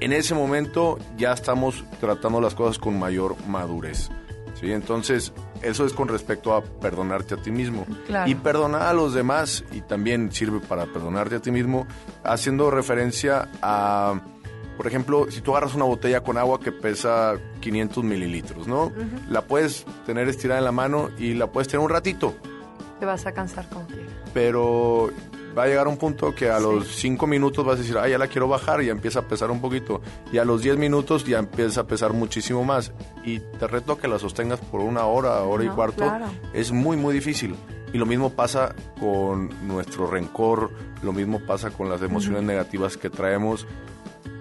en 0.00 0.12
ese 0.12 0.34
momento 0.34 0.98
ya 1.16 1.32
estamos 1.32 1.84
tratando 2.00 2.40
las 2.40 2.54
cosas 2.54 2.78
con 2.78 2.98
mayor 2.98 3.36
madurez. 3.46 4.10
¿sí? 4.58 4.72
Entonces, 4.72 5.32
eso 5.62 5.84
es 5.84 5.92
con 5.92 6.08
respecto 6.08 6.54
a 6.54 6.62
perdonarte 6.62 7.34
a 7.34 7.36
ti 7.36 7.50
mismo. 7.50 7.84
Claro. 8.06 8.30
Y 8.30 8.34
perdonar 8.34 8.82
a 8.82 8.92
los 8.92 9.12
demás, 9.14 9.64
y 9.72 9.80
también 9.82 10.32
sirve 10.32 10.60
para 10.60 10.86
perdonarte 10.86 11.36
a 11.36 11.40
ti 11.40 11.50
mismo, 11.50 11.86
haciendo 12.24 12.70
referencia 12.70 13.48
a, 13.60 14.20
por 14.78 14.86
ejemplo, 14.86 15.26
si 15.30 15.42
tú 15.42 15.50
agarras 15.50 15.74
una 15.74 15.84
botella 15.84 16.22
con 16.22 16.38
agua 16.38 16.58
que 16.60 16.72
pesa 16.72 17.34
500 17.60 18.02
mililitros, 18.04 18.66
¿no? 18.66 18.90
La 19.28 19.42
puedes 19.42 19.84
tener 20.06 20.28
estirada 20.28 20.58
en 20.60 20.64
la 20.64 20.72
mano 20.72 21.10
y 21.18 21.34
la 21.34 21.48
puedes 21.48 21.68
tener 21.68 21.84
un 21.84 21.90
ratito, 21.90 22.34
Te 22.98 23.04
vas 23.04 23.26
a 23.26 23.32
cansar 23.32 23.68
como 23.68 23.86
quieras. 23.86 24.06
pero 24.32 25.10
va 25.56 25.64
a 25.64 25.66
llegar 25.66 25.88
un 25.88 25.96
punto 25.96 26.32
que 26.34 26.48
a 26.48 26.60
los 26.60 26.86
5 26.96 27.26
minutos 27.26 27.64
vas 27.66 27.76
a 27.76 27.82
decir, 27.82 27.98
ah, 27.98 28.08
ya 28.08 28.16
la 28.18 28.28
quiero 28.28 28.46
bajar 28.48 28.80
y 28.82 28.86
ya 28.86 28.92
empieza 28.92 29.18
a 29.20 29.22
pesar 29.22 29.50
un 29.50 29.60
poquito. 29.60 30.00
Y 30.32 30.38
a 30.38 30.44
los 30.44 30.62
10 30.62 30.76
minutos 30.78 31.24
ya 31.24 31.38
empieza 31.38 31.80
a 31.80 31.86
pesar 31.88 32.12
muchísimo 32.12 32.62
más. 32.62 32.92
Y 33.24 33.40
te 33.40 33.66
reto 33.66 33.92
a 33.94 33.98
que 33.98 34.06
la 34.06 34.18
sostengas 34.20 34.60
por 34.60 34.80
una 34.80 35.04
hora, 35.06 35.40
hora 35.42 35.64
y 35.64 35.68
cuarto. 35.68 36.04
claro. 36.04 36.26
Es 36.52 36.70
muy, 36.70 36.96
muy 36.96 37.12
difícil. 37.12 37.56
Y 37.92 37.98
lo 37.98 38.06
mismo 38.06 38.30
pasa 38.30 38.74
con 39.00 39.50
nuestro 39.66 40.06
rencor, 40.06 40.70
lo 41.02 41.12
mismo 41.12 41.40
pasa 41.40 41.70
con 41.70 41.88
las 41.88 42.02
emociones 42.02 42.42
negativas 42.42 42.96
que 42.96 43.08
traemos. 43.10 43.66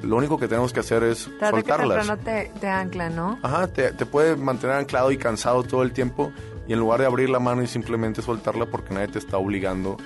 Lo 0.03 0.15
único 0.15 0.37
que 0.37 0.47
tenemos 0.47 0.73
que 0.73 0.79
hacer 0.81 1.03
es 1.03 1.29
Tarde 1.39 1.63
que 1.63 1.69
soltarlas. 1.69 2.07
temprano 2.07 2.21
te, 2.23 2.59
te 2.59 2.67
ancla, 2.67 3.09
¿no? 3.09 3.39
Ajá, 3.41 3.67
te, 3.67 3.91
te 3.93 4.05
puede 4.05 4.35
mantener 4.35 4.75
anclado 4.77 5.11
y 5.11 5.17
cansado 5.17 5.63
todo 5.63 5.83
el 5.83 5.91
tiempo 5.91 6.31
y 6.67 6.73
en 6.73 6.79
lugar 6.79 6.99
de 6.99 7.05
abrir 7.07 7.29
la 7.29 7.39
mano 7.39 7.61
y 7.63 7.67
simplemente 7.67 8.21
soltarla 8.21 8.65
porque 8.67 8.93
nadie 8.93 9.07
te 9.07 9.19
está 9.19 9.37
obligando 9.37 9.97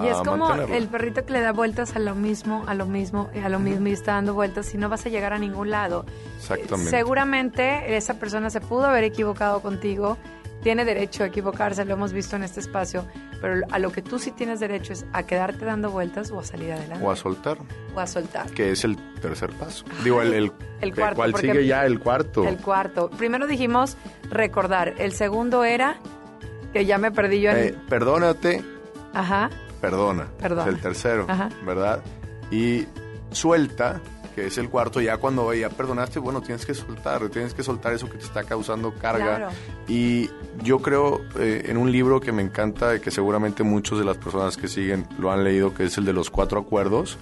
Y 0.00 0.06
es 0.06 0.16
a 0.16 0.22
como 0.22 0.46
mantenerla. 0.48 0.76
el 0.76 0.86
perrito 0.88 1.24
que 1.26 1.32
le 1.32 1.40
da 1.40 1.52
vueltas 1.52 1.96
a 1.96 1.98
lo 1.98 2.14
mismo, 2.14 2.62
a 2.66 2.74
lo 2.74 2.86
mismo, 2.86 3.28
a 3.42 3.48
lo 3.48 3.58
mismo 3.58 3.88
y 3.88 3.92
está 3.92 4.12
dando 4.12 4.34
vueltas 4.34 4.72
y 4.74 4.78
no 4.78 4.88
vas 4.88 5.04
a 5.06 5.08
llegar 5.08 5.32
a 5.32 5.38
ningún 5.38 5.70
lado. 5.70 6.04
Exactamente. 6.38 6.90
Seguramente 6.90 7.96
esa 7.96 8.14
persona 8.14 8.50
se 8.50 8.60
pudo 8.60 8.84
haber 8.86 9.04
equivocado 9.04 9.60
contigo, 9.62 10.16
tiene 10.62 10.84
derecho 10.84 11.24
a 11.24 11.26
equivocarse, 11.26 11.84
lo 11.84 11.94
hemos 11.94 12.12
visto 12.12 12.36
en 12.36 12.42
este 12.42 12.60
espacio, 12.60 13.06
pero 13.40 13.64
a 13.70 13.78
lo 13.78 13.90
que 13.92 14.02
tú 14.02 14.18
sí 14.18 14.30
tienes 14.30 14.60
derecho 14.60 14.92
es 14.92 15.06
a 15.12 15.22
quedarte 15.24 15.64
dando 15.64 15.90
vueltas 15.90 16.30
o 16.30 16.38
a 16.40 16.44
salir 16.44 16.72
adelante 16.72 17.04
O 17.04 17.10
a 17.10 17.16
soltar, 17.16 17.58
o 17.94 18.00
a 18.00 18.06
soltar. 18.06 18.46
que 18.50 18.70
es 18.72 18.84
el 18.84 18.96
tercer 19.20 19.50
paso. 19.52 19.84
Digo, 20.04 20.20
el, 20.22 20.34
el, 20.34 20.52
el 20.80 20.94
cuarto, 20.94 21.16
¿Cuál 21.16 21.32
porque- 21.32 21.46
sigue 21.48 21.66
ya? 21.66 21.86
El 21.86 21.98
cuarto. 21.98 22.46
El 22.46 22.58
cuarto. 22.58 23.08
Primero 23.10 23.46
dijimos 23.46 23.96
recordar. 24.30 24.94
El 24.98 25.12
segundo 25.12 25.64
era 25.64 25.96
que 26.72 26.84
ya 26.86 26.98
me 26.98 27.10
perdí 27.10 27.40
yo 27.40 27.50
en. 27.50 27.56
Eh, 27.58 27.74
perdónate, 27.88 28.62
Ajá. 29.14 29.48
perdona. 29.80 30.28
Perdona. 30.38 30.62
Es 30.62 30.68
el 30.68 30.80
tercero, 30.80 31.24
Ajá. 31.28 31.48
¿verdad? 31.64 32.02
Y 32.50 32.86
suelta, 33.32 34.00
que 34.34 34.46
es 34.46 34.58
el 34.58 34.68
cuarto, 34.68 35.00
ya 35.00 35.16
cuando 35.16 35.52
ya 35.54 35.68
perdonaste, 35.68 36.18
bueno, 36.18 36.40
tienes 36.40 36.66
que 36.66 36.74
soltar, 36.74 37.28
tienes 37.28 37.54
que 37.54 37.62
soltar 37.62 37.92
eso 37.92 38.08
que 38.08 38.18
te 38.18 38.24
está 38.24 38.44
causando 38.44 38.94
carga. 38.94 39.36
Claro. 39.36 39.48
Y 39.88 40.30
yo 40.62 40.80
creo 40.80 41.22
eh, 41.38 41.64
en 41.66 41.76
un 41.76 41.90
libro 41.90 42.20
que 42.20 42.32
me 42.32 42.42
encanta, 42.42 42.96
y 42.96 43.00
que 43.00 43.10
seguramente 43.10 43.62
muchos 43.62 43.98
de 43.98 44.04
las 44.04 44.16
personas 44.16 44.56
que 44.56 44.68
siguen 44.68 45.06
lo 45.18 45.30
han 45.30 45.44
leído, 45.44 45.74
que 45.74 45.84
es 45.84 45.98
el 45.98 46.04
de 46.04 46.12
los 46.12 46.30
cuatro 46.30 46.60
acuerdos, 46.60 47.18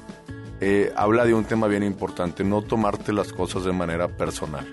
eh, 0.61 0.93
habla 0.97 1.25
de 1.25 1.35
un 1.35 1.45
tema 1.45 1.69
bien 1.69 1.83
importante, 1.85 2.43
no 2.43 2.63
tomarte 2.63 3.13
las 3.13 3.33
cosas 3.33 3.65
de 3.65 3.73
manera 3.73 4.09
personal. 4.09 4.67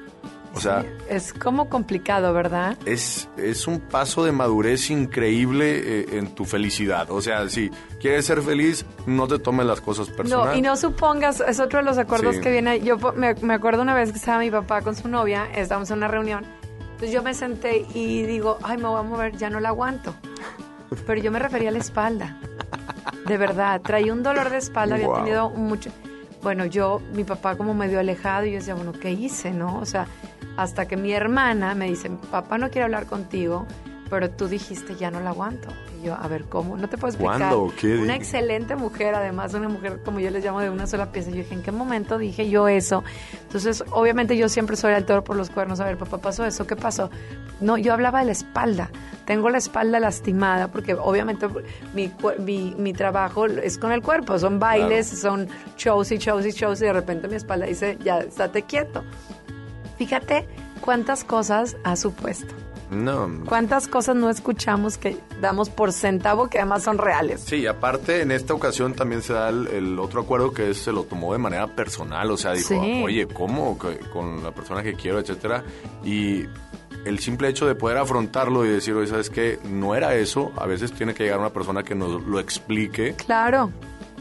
O 0.55 0.59
sea, 0.61 0.85
Es 1.09 1.33
como 1.33 1.69
complicado, 1.69 2.33
¿verdad? 2.33 2.77
es, 2.85 3.27
es 3.37 3.67
un 3.67 3.79
paso 3.81 4.23
de 4.23 4.31
madurez 4.31 4.89
increíble 4.89 5.81
eh, 6.01 6.05
en 6.17 6.33
tu 6.33 6.45
felicidad. 6.45 7.11
O 7.11 7.21
sea, 7.21 7.49
si 7.49 7.69
quieres 7.99 8.25
ser 8.25 8.41
feliz, 8.41 8.85
no 9.05 9.27
te 9.27 9.37
tomes 9.37 9.65
las 9.65 9.81
cosas 9.81 10.09
personales. 10.09 10.53
No, 10.53 10.57
y 10.57 10.61
no 10.61 10.77
supongas, 10.77 11.41
es 11.41 11.59
otro 11.59 11.79
de 11.79 11.85
los 11.85 11.97
acuerdos 11.97 12.35
Sí. 12.35 12.41
que 12.41 12.51
viene. 12.51 12.79
Yo 12.79 12.97
me, 13.15 13.33
me 13.35 13.53
acuerdo 13.53 13.81
una 13.81 13.93
vez 13.93 14.11
que 14.11 14.17
estaba 14.17 14.39
mi 14.39 14.49
papá 14.49 14.81
con 14.81 14.95
su 14.95 15.07
novia, 15.09 15.47
estábamos 15.53 15.91
en 15.91 15.97
una 15.97 16.07
reunión. 16.07 16.45
Entonces 16.93 17.11
yo 17.11 17.21
me 17.21 17.33
senté 17.33 17.85
y 17.93 18.23
digo, 18.23 18.57
ay, 18.63 18.77
me 18.77 18.85
voy 18.87 18.99
a 18.99 19.03
mover, 19.03 19.35
ya 19.35 19.49
no 19.49 19.59
la 19.59 19.69
aguanto. 19.69 20.15
Pero 21.05 21.21
yo 21.21 21.31
me 21.31 21.39
refería 21.39 21.67
a 21.69 21.71
la 21.73 21.79
espalda. 21.79 22.39
De 23.27 23.37
verdad, 23.37 23.81
traía 23.81 24.13
un 24.13 24.23
dolor 24.23 24.49
de 24.49 24.57
espalda, 24.57 24.95
había 24.95 25.07
Wow. 25.07 25.15
tenido 25.17 25.49
mucho. 25.49 25.89
Bueno, 26.41 26.65
yo, 26.65 27.01
mi 27.13 27.23
papá 27.23 27.57
como 27.57 27.73
medio 27.73 27.99
alejado, 27.99 28.45
y 28.45 28.51
yo 28.51 28.59
decía, 28.59 28.75
bueno, 28.75 28.93
¿qué 28.93 29.11
hice, 29.11 29.49
no? 29.51 29.79
O 29.79 29.85
sea, 29.85 30.05
hasta 30.57 30.87
que 30.87 30.97
mi 30.97 31.11
hermana 31.13 31.75
me 31.75 31.87
dice, 31.87 32.09
papá 32.31 32.57
no 32.57 32.69
quiere 32.69 32.85
hablar 32.85 33.05
contigo, 33.05 33.65
pero 34.09 34.29
tú 34.29 34.47
dijiste, 34.47 34.95
ya 34.95 35.09
no 35.11 35.19
la 35.19 35.31
aguanto. 35.31 35.67
Y 35.99 36.05
yo, 36.05 36.15
a 36.15 36.27
ver, 36.27 36.45
¿cómo? 36.45 36.77
No 36.77 36.87
te 36.87 36.97
puedo 36.97 37.09
explicar. 37.09 37.37
¿Cuándo? 37.39 37.73
¿Qué? 37.75 37.97
Una 37.97 38.15
excelente 38.15 38.75
mujer, 38.75 39.15
además, 39.15 39.53
una 39.53 39.67
mujer, 39.67 40.01
como 40.05 40.19
yo 40.19 40.29
les 40.29 40.43
llamo, 40.43 40.61
de 40.61 40.69
una 40.69 40.85
sola 40.85 41.11
pieza. 41.11 41.31
Yo 41.31 41.37
dije, 41.37 41.55
¿en 41.55 41.63
qué 41.63 41.71
momento 41.71 42.17
dije 42.17 42.49
yo 42.49 42.67
eso? 42.67 43.03
Entonces, 43.41 43.83
obviamente 43.91 44.37
yo 44.37 44.47
siempre 44.47 44.75
soy 44.75 44.93
el 44.93 45.05
toro 45.05 45.23
por 45.23 45.35
los 45.35 45.49
cuernos. 45.49 45.79
A 45.79 45.85
ver, 45.85 45.97
papá, 45.97 46.19
¿pasó 46.19 46.45
eso? 46.45 46.67
¿Qué 46.67 46.75
pasó? 46.75 47.09
No, 47.59 47.77
yo 47.77 47.93
hablaba 47.93 48.19
de 48.19 48.25
la 48.25 48.31
espalda. 48.33 48.91
Tengo 49.25 49.49
la 49.49 49.57
espalda 49.57 49.99
lastimada 49.99 50.67
porque 50.67 50.93
obviamente 50.93 51.47
mi, 51.95 52.11
mi, 52.37 52.75
mi 52.77 52.93
trabajo 52.93 53.47
es 53.47 53.79
con 53.79 53.91
el 53.91 54.03
cuerpo. 54.03 54.37
Son 54.37 54.59
bailes, 54.59 55.07
son 55.07 55.47
shows 55.77 56.11
y 56.11 56.19
shows 56.19 56.45
y 56.45 56.51
shows 56.51 56.79
y 56.81 56.85
de 56.85 56.93
repente 56.93 57.27
mi 57.27 57.35
espalda 57.35 57.65
dice, 57.65 57.97
ya, 58.03 58.19
estate 58.19 58.61
quieto. 58.61 59.03
Fíjate 59.97 60.47
cuántas 60.81 61.23
cosas 61.23 61.77
ha 61.83 61.95
supuesto. 61.95 62.53
No. 62.91 63.27
Cuántas 63.45 63.87
cosas 63.87 64.15
no 64.15 64.29
escuchamos 64.29 64.99
que 64.99 65.17
damos 65.41 65.69
por 65.69 65.91
centavo 65.91 66.47
que 66.49 66.59
además 66.59 66.83
son 66.83 66.99
reales. 66.99 67.41
Sí, 67.41 67.65
aparte 67.65 68.21
en 68.21 68.29
esta 68.31 68.53
ocasión 68.53 68.93
también 68.93 69.23
se 69.23 69.33
da 69.33 69.49
el, 69.49 69.67
el 69.67 69.99
otro 69.99 70.21
acuerdo 70.21 70.51
que 70.53 70.69
es, 70.69 70.77
se 70.77 70.91
lo 70.91 71.03
tomó 71.03 71.33
de 71.33 71.39
manera 71.39 71.65
personal, 71.67 72.29
o 72.29 72.37
sea, 72.37 72.51
dijo, 72.53 72.67
Sí. 72.69 73.01
oye, 73.03 73.27
¿cómo? 73.27 73.77
Con 74.13 74.43
la 74.43 74.51
persona 74.51 74.83
que 74.83 74.93
quiero, 74.93 75.19
etcétera. 75.19 75.63
Y 76.03 76.43
el 77.05 77.17
simple 77.19 77.47
hecho 77.49 77.65
de 77.65 77.73
poder 77.73 77.97
afrontarlo 77.97 78.63
y 78.65 78.69
decir, 78.69 78.93
oye, 78.93 79.07
¿sabes 79.07 79.31
qué? 79.31 79.59
No 79.63 79.95
era 79.95 80.13
eso, 80.15 80.51
a 80.55 80.67
veces 80.67 80.91
tiene 80.91 81.15
que 81.15 81.23
llegar 81.23 81.39
una 81.39 81.49
persona 81.51 81.81
que 81.81 81.95
nos 81.95 82.23
lo 82.23 82.39
explique, 82.39 83.15
Claro. 83.15 83.71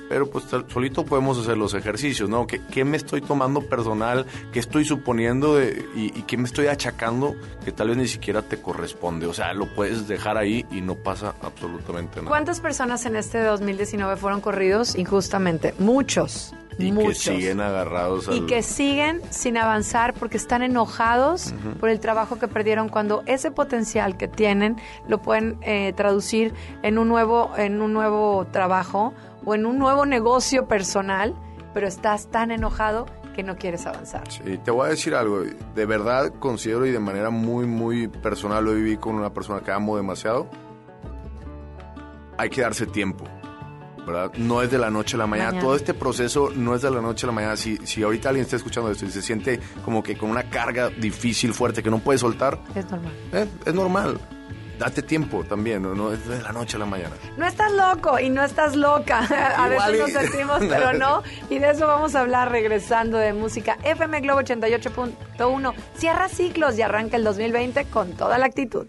Pero 0.09 0.31
pues 0.31 0.45
solito 0.69 1.05
podemos 1.05 1.38
hacer 1.38 1.57
los 1.57 1.75
ejercicios, 1.75 2.29
¿no? 2.29 2.47
¿Qué, 2.47 2.61
qué 2.71 2.85
me 2.85 2.97
estoy 2.97 3.21
tomando 3.21 3.61
personal? 3.62 4.27
¿Qué 4.53 4.61
estoy 4.61 4.85
suponiendo 4.85 5.57
de, 5.57 5.87
y, 5.95 6.19
y 6.19 6.23
qué 6.23 6.37
me 6.37 6.45
estoy 6.45 6.67
achacando 6.67 7.35
que 7.64 7.73
tal 7.73 7.88
vez 7.88 7.97
ni 7.97 8.09
siquiera 8.09 8.43
te 8.43 8.61
corresponde? 8.61 9.27
O 9.27 9.35
sea, 9.35 9.53
lo 9.55 9.67
puedes 9.75 10.09
dejar 10.09 10.37
ahí 10.37 10.64
y 10.71 10.81
no 10.81 10.95
pasa 10.95 11.35
absolutamente 11.43 12.17
nada. 12.17 12.29
¿Cuántas 12.29 12.61
personas 12.61 13.07
en 13.07 13.17
este 13.17 13.43
2019 13.43 14.17
fueron 14.17 14.40
corridos 14.40 14.97
injustamente? 14.97 15.75
Muchos. 15.79 16.55
Y 16.78 16.92
muchos. 16.92 17.24
que 17.24 17.37
siguen 17.37 17.60
agarrados 17.60 18.28
al... 18.28 18.37
y 18.37 18.46
que 18.46 18.62
siguen 18.62 19.20
sin 19.30 19.56
avanzar 19.56 20.14
porque 20.14 20.37
están 20.37 20.62
enojados 20.62 21.54
por 21.80 21.88
el 21.88 22.00
trabajo 22.00 22.38
que 22.38 22.48
perdieron 22.48 22.88
cuando 22.88 23.22
ese 23.26 23.50
potencial 23.50 24.16
que 24.16 24.28
tienen 24.28 24.76
lo 25.08 25.22
pueden 25.22 25.58
eh, 25.62 25.92
traducir 25.94 26.54
en 26.82 26.98
un 26.98 27.08
nuevo 27.08 27.50
en 27.56 27.80
un 27.80 27.92
nuevo 27.92 28.46
trabajo 28.50 29.14
o 29.44 29.54
en 29.54 29.66
un 29.66 29.78
nuevo 29.78 30.06
negocio 30.06 30.66
personal 30.66 31.34
pero 31.72 31.87
estás 31.87 32.28
tan 32.30 32.50
enojado 32.50 33.06
que 33.34 33.42
no 33.42 33.56
quieres 33.56 33.84
avanzar 33.84 34.30
Sí, 34.30 34.58
te 34.58 34.70
voy 34.70 34.87
a 34.87 34.90
decir 34.90 35.14
algo. 35.14 35.42
De 35.74 35.87
verdad 35.87 36.32
considero 36.38 36.87
y 36.87 36.92
de 36.92 37.00
manera 37.00 37.30
muy, 37.30 37.66
muy 37.66 38.08
personal 38.08 38.64
lo 38.64 38.74
viví 38.74 38.96
con 38.96 39.16
una 39.16 39.34
persona 39.34 39.60
que 39.60 39.72
amo 39.72 39.96
demasiado. 39.96 40.48
Hay 42.38 42.48
que 42.48 42.62
darse 42.62 42.87
tiempo, 42.87 43.24
¿verdad? 44.07 44.33
No 44.37 44.62
es 44.62 44.71
de 44.71 44.79
la 44.79 44.90
noche 44.90 45.17
a 45.17 45.19
la 45.19 45.27
mañana. 45.27 45.51
Mañana. 45.51 45.64
Todo 45.64 45.77
este 45.77 45.95
proceso 45.95 46.51
no 46.55 46.75
es 46.75 46.83
de 46.83 46.90
la 46.90 47.01
noche 47.01 47.27
a 47.27 47.29
la 47.29 47.33
mañana. 47.33 47.57
Si, 47.57 47.77
si 47.79 48.03
ahorita 48.03 48.29
alguien 48.29 48.45
está 48.45 48.57
escuchando 48.57 48.90
esto 48.90 49.05
y 49.07 49.11
se 49.11 49.23
siente 49.23 49.61
como 49.85 50.03
que 50.03 50.17
con 50.17 50.31
una 50.31 50.45
carga 50.45 50.88
difícil, 50.90 51.53
fuerte, 51.55 51.83
que 51.83 51.90
no 51.90 51.99
puede 51.99 52.19
soltar, 52.19 52.59
es 52.75 52.88
normal 52.90 53.12
eh, 53.33 53.47
es 53.64 53.75
normal. 53.75 54.21
Date 54.79 55.03
tiempo 55.03 55.45
también, 55.45 55.83
no, 55.83 55.95
no 55.95 56.12
es 56.12 56.27
de 56.27 56.43
la 56.43 56.51
noche 56.51 56.77
a 56.77 56.81
la 56.81 56.87
mañana. 56.87 57.14
no 57.37 57.47
estás 57.47 57.71
loco 57.73 58.19
y 58.19 58.29
no 58.29 58.43
estás 58.43 58.75
loca. 58.75 59.21
A 59.57 59.69
veces 59.69 60.01
nos 60.01 60.11
sentimos, 60.11 60.59
pero 60.69 60.93
no. 60.93 61.23
Y 61.49 61.61
de 61.61 61.71
eso 61.71 61.87
vamos 61.87 62.17
a 62.17 62.21
hablar 62.21 62.51
regresando 62.51 63.17
de 63.19 63.33
música. 63.33 63.79
FM 63.85 64.21
Globo 64.23 64.40
88.1 64.40 65.75
cierra 65.97 66.29
ciclos 66.29 66.77
y 66.77 66.83
arranca 66.83 67.17
el 67.17 67.25
2020 67.25 67.85
con 67.85 68.12
toda 68.14 68.37
la 68.37 68.47
actitud. 68.47 68.87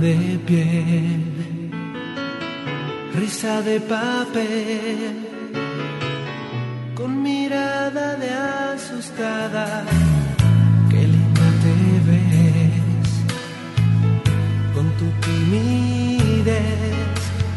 De 0.00 0.38
piel, 0.46 1.70
risa 3.14 3.62
de 3.62 3.80
papel, 3.80 5.26
con 6.94 7.22
mirada 7.22 8.14
de 8.16 8.30
asustada, 8.74 9.84
qué 10.90 11.02
linda 11.14 11.48
te 11.64 11.76
ves, 12.10 13.10
con 14.74 14.86
tu 14.98 15.06
timidez 15.26 16.58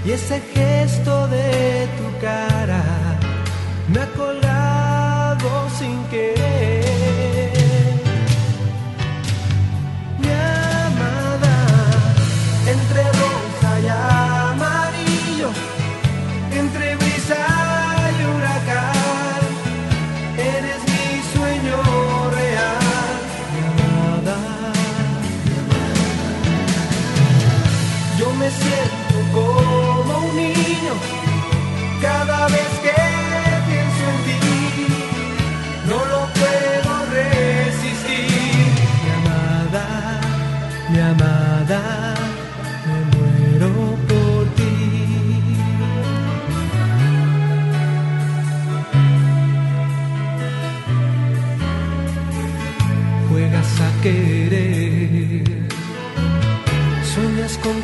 y 0.06 0.12
ese 0.12 0.42
gesto 0.54 1.28
de 1.28 1.88
tu 1.98 2.26
cara, 2.26 2.84
me 3.94 4.00
ha 4.00 4.08
colgado 4.14 5.70
sin 5.78 6.04
querer. 6.06 7.21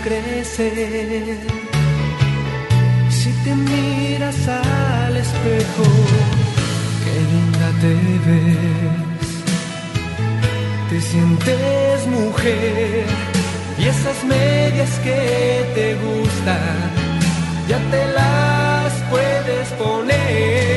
Crecer. 0.07 1.37
Si 3.09 3.31
te 3.43 3.55
miras 3.55 4.47
al 4.47 5.17
espejo, 5.17 5.85
qué 7.03 7.15
linda 7.31 7.69
te 7.83 7.93
ves. 8.27 9.29
Te 10.89 11.01
sientes 11.01 12.07
mujer 12.07 13.05
y 13.79 13.83
esas 13.93 14.23
medias 14.23 14.91
que 15.05 15.21
te 15.75 15.87
gustan, 16.05 16.77
ya 17.67 17.79
te 17.91 18.01
las 18.17 18.91
puedes 19.11 19.67
poner. 19.83 20.76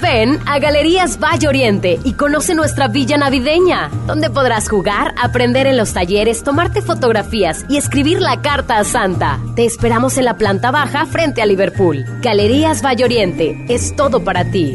Ven 0.00 0.38
a 0.46 0.58
Galerías 0.58 1.18
Valle 1.18 1.48
Oriente 1.48 1.98
y 2.04 2.12
conoce 2.12 2.54
nuestra 2.54 2.88
villa 2.88 3.16
navideña, 3.16 3.90
donde 4.06 4.30
podrás 4.30 4.68
jugar, 4.68 5.14
aprender 5.20 5.66
en 5.66 5.76
los 5.76 5.92
talleres, 5.92 6.42
tomarte 6.42 6.82
fotografías 6.82 7.64
y 7.68 7.76
escribir 7.76 8.20
la 8.20 8.40
carta 8.40 8.78
a 8.78 8.84
Santa. 8.84 9.40
Te 9.56 9.64
esperamos 9.64 10.18
en 10.18 10.24
la 10.24 10.36
planta 10.36 10.70
baja 10.70 11.06
frente 11.06 11.42
a 11.42 11.46
Liverpool. 11.46 12.04
Galerías 12.20 12.82
Valle 12.82 13.04
Oriente 13.04 13.64
es 13.68 13.96
todo 13.96 14.22
para 14.22 14.50
ti. 14.50 14.74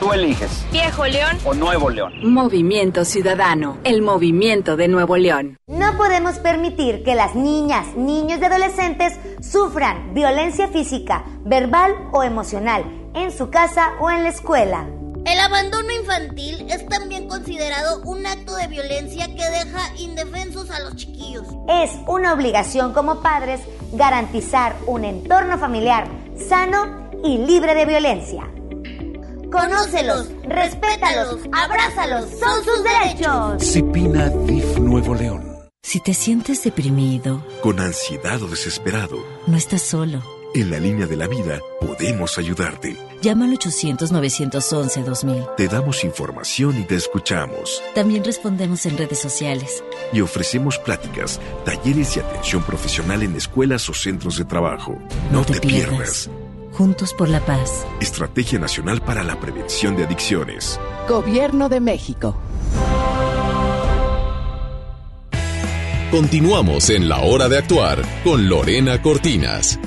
Tú 0.00 0.12
eliges. 0.12 0.64
Viejo 0.70 1.06
León. 1.06 1.36
O 1.44 1.54
Nuevo 1.54 1.90
León. 1.90 2.12
Movimiento 2.22 3.04
Ciudadano, 3.04 3.78
el 3.82 4.00
movimiento 4.00 4.76
de 4.76 4.86
Nuevo 4.86 5.16
León. 5.16 5.58
No 5.66 5.96
podemos 5.96 6.38
permitir 6.38 7.02
que 7.02 7.16
las 7.16 7.34
niñas, 7.34 7.96
niños 7.96 8.38
y 8.40 8.44
adolescentes 8.44 9.18
sufran 9.40 10.14
violencia 10.14 10.68
física, 10.68 11.24
verbal 11.44 11.96
o 12.12 12.22
emocional 12.22 12.84
en 13.14 13.32
su 13.32 13.50
casa 13.50 13.94
o 13.98 14.08
en 14.08 14.22
la 14.22 14.28
escuela. 14.28 14.86
El 15.26 15.40
abandono 15.40 15.90
infantil 15.90 16.64
es 16.70 16.86
también 16.86 17.28
considerado 17.28 18.00
un 18.04 18.24
acto 18.24 18.54
de 18.54 18.68
violencia 18.68 19.26
que 19.26 19.50
deja 19.50 19.94
indefensos 19.98 20.70
a 20.70 20.78
los 20.80 20.94
chiquillos. 20.94 21.44
Es 21.68 21.90
una 22.06 22.32
obligación 22.32 22.92
como 22.92 23.20
padres 23.20 23.60
garantizar 23.92 24.76
un 24.86 25.04
entorno 25.04 25.58
familiar 25.58 26.06
sano 26.48 27.10
y 27.24 27.38
libre 27.38 27.74
de 27.74 27.84
violencia. 27.84 28.48
Conócelos, 29.50 30.28
respétalos, 30.44 31.38
abrázalos, 31.52 32.26
son 32.38 32.64
sus 32.64 32.84
derechos. 32.84 33.62
Cipina 33.64 34.28
DIF 34.46 34.78
Nuevo 34.78 35.14
León. 35.14 35.42
Si 35.82 36.00
te 36.00 36.12
sientes 36.12 36.62
deprimido, 36.64 37.42
Con 37.62 37.80
ansiedad 37.80 38.42
o 38.42 38.48
desesperado, 38.48 39.24
no 39.46 39.56
estás 39.56 39.80
solo. 39.82 40.22
en 40.54 40.70
la 40.70 40.78
línea 40.78 41.06
de 41.06 41.16
la 41.16 41.26
vida 41.28 41.60
podemos 41.80 42.36
ayudarte. 42.38 42.96
Llama 43.22 43.46
al 43.46 43.52
800-911-2000. 43.58 45.56
Te 45.56 45.68
damos 45.68 46.04
información 46.04 46.78
y 46.80 46.84
te 46.84 46.96
escuchamos. 46.96 47.82
También 47.94 48.24
respondemos 48.24 48.84
en 48.86 48.98
redes 48.98 49.18
sociales. 49.18 49.82
Y 50.12 50.20
ofrecemos 50.20 50.78
pláticas, 50.78 51.40
talleres 51.64 52.16
y 52.16 52.20
atención 52.20 52.62
profesional 52.62 53.22
en 53.22 53.34
escuelas 53.36 53.88
o 53.88 53.94
centros 53.94 54.36
de 54.38 54.44
trabajo. 54.44 54.98
No, 55.32 55.44
te, 55.44 55.58
pierdas. 55.60 56.28
Juntos 56.72 57.14
por 57.14 57.28
la 57.28 57.40
paz. 57.40 57.86
Estrategia 58.00 58.58
Nacional 58.58 59.00
para 59.00 59.24
la 59.24 59.38
Prevención 59.40 59.96
de 59.96 60.04
Adicciones. 60.04 60.78
Gobierno 61.08 61.68
de 61.68 61.80
México. 61.80 62.36
Continuamos 66.10 66.88
en 66.88 67.08
la 67.08 67.20
hora 67.20 67.48
de 67.48 67.58
actuar 67.58 68.02
con 68.24 68.48
Lorena 68.48 69.02
Cortinas. 69.02 69.78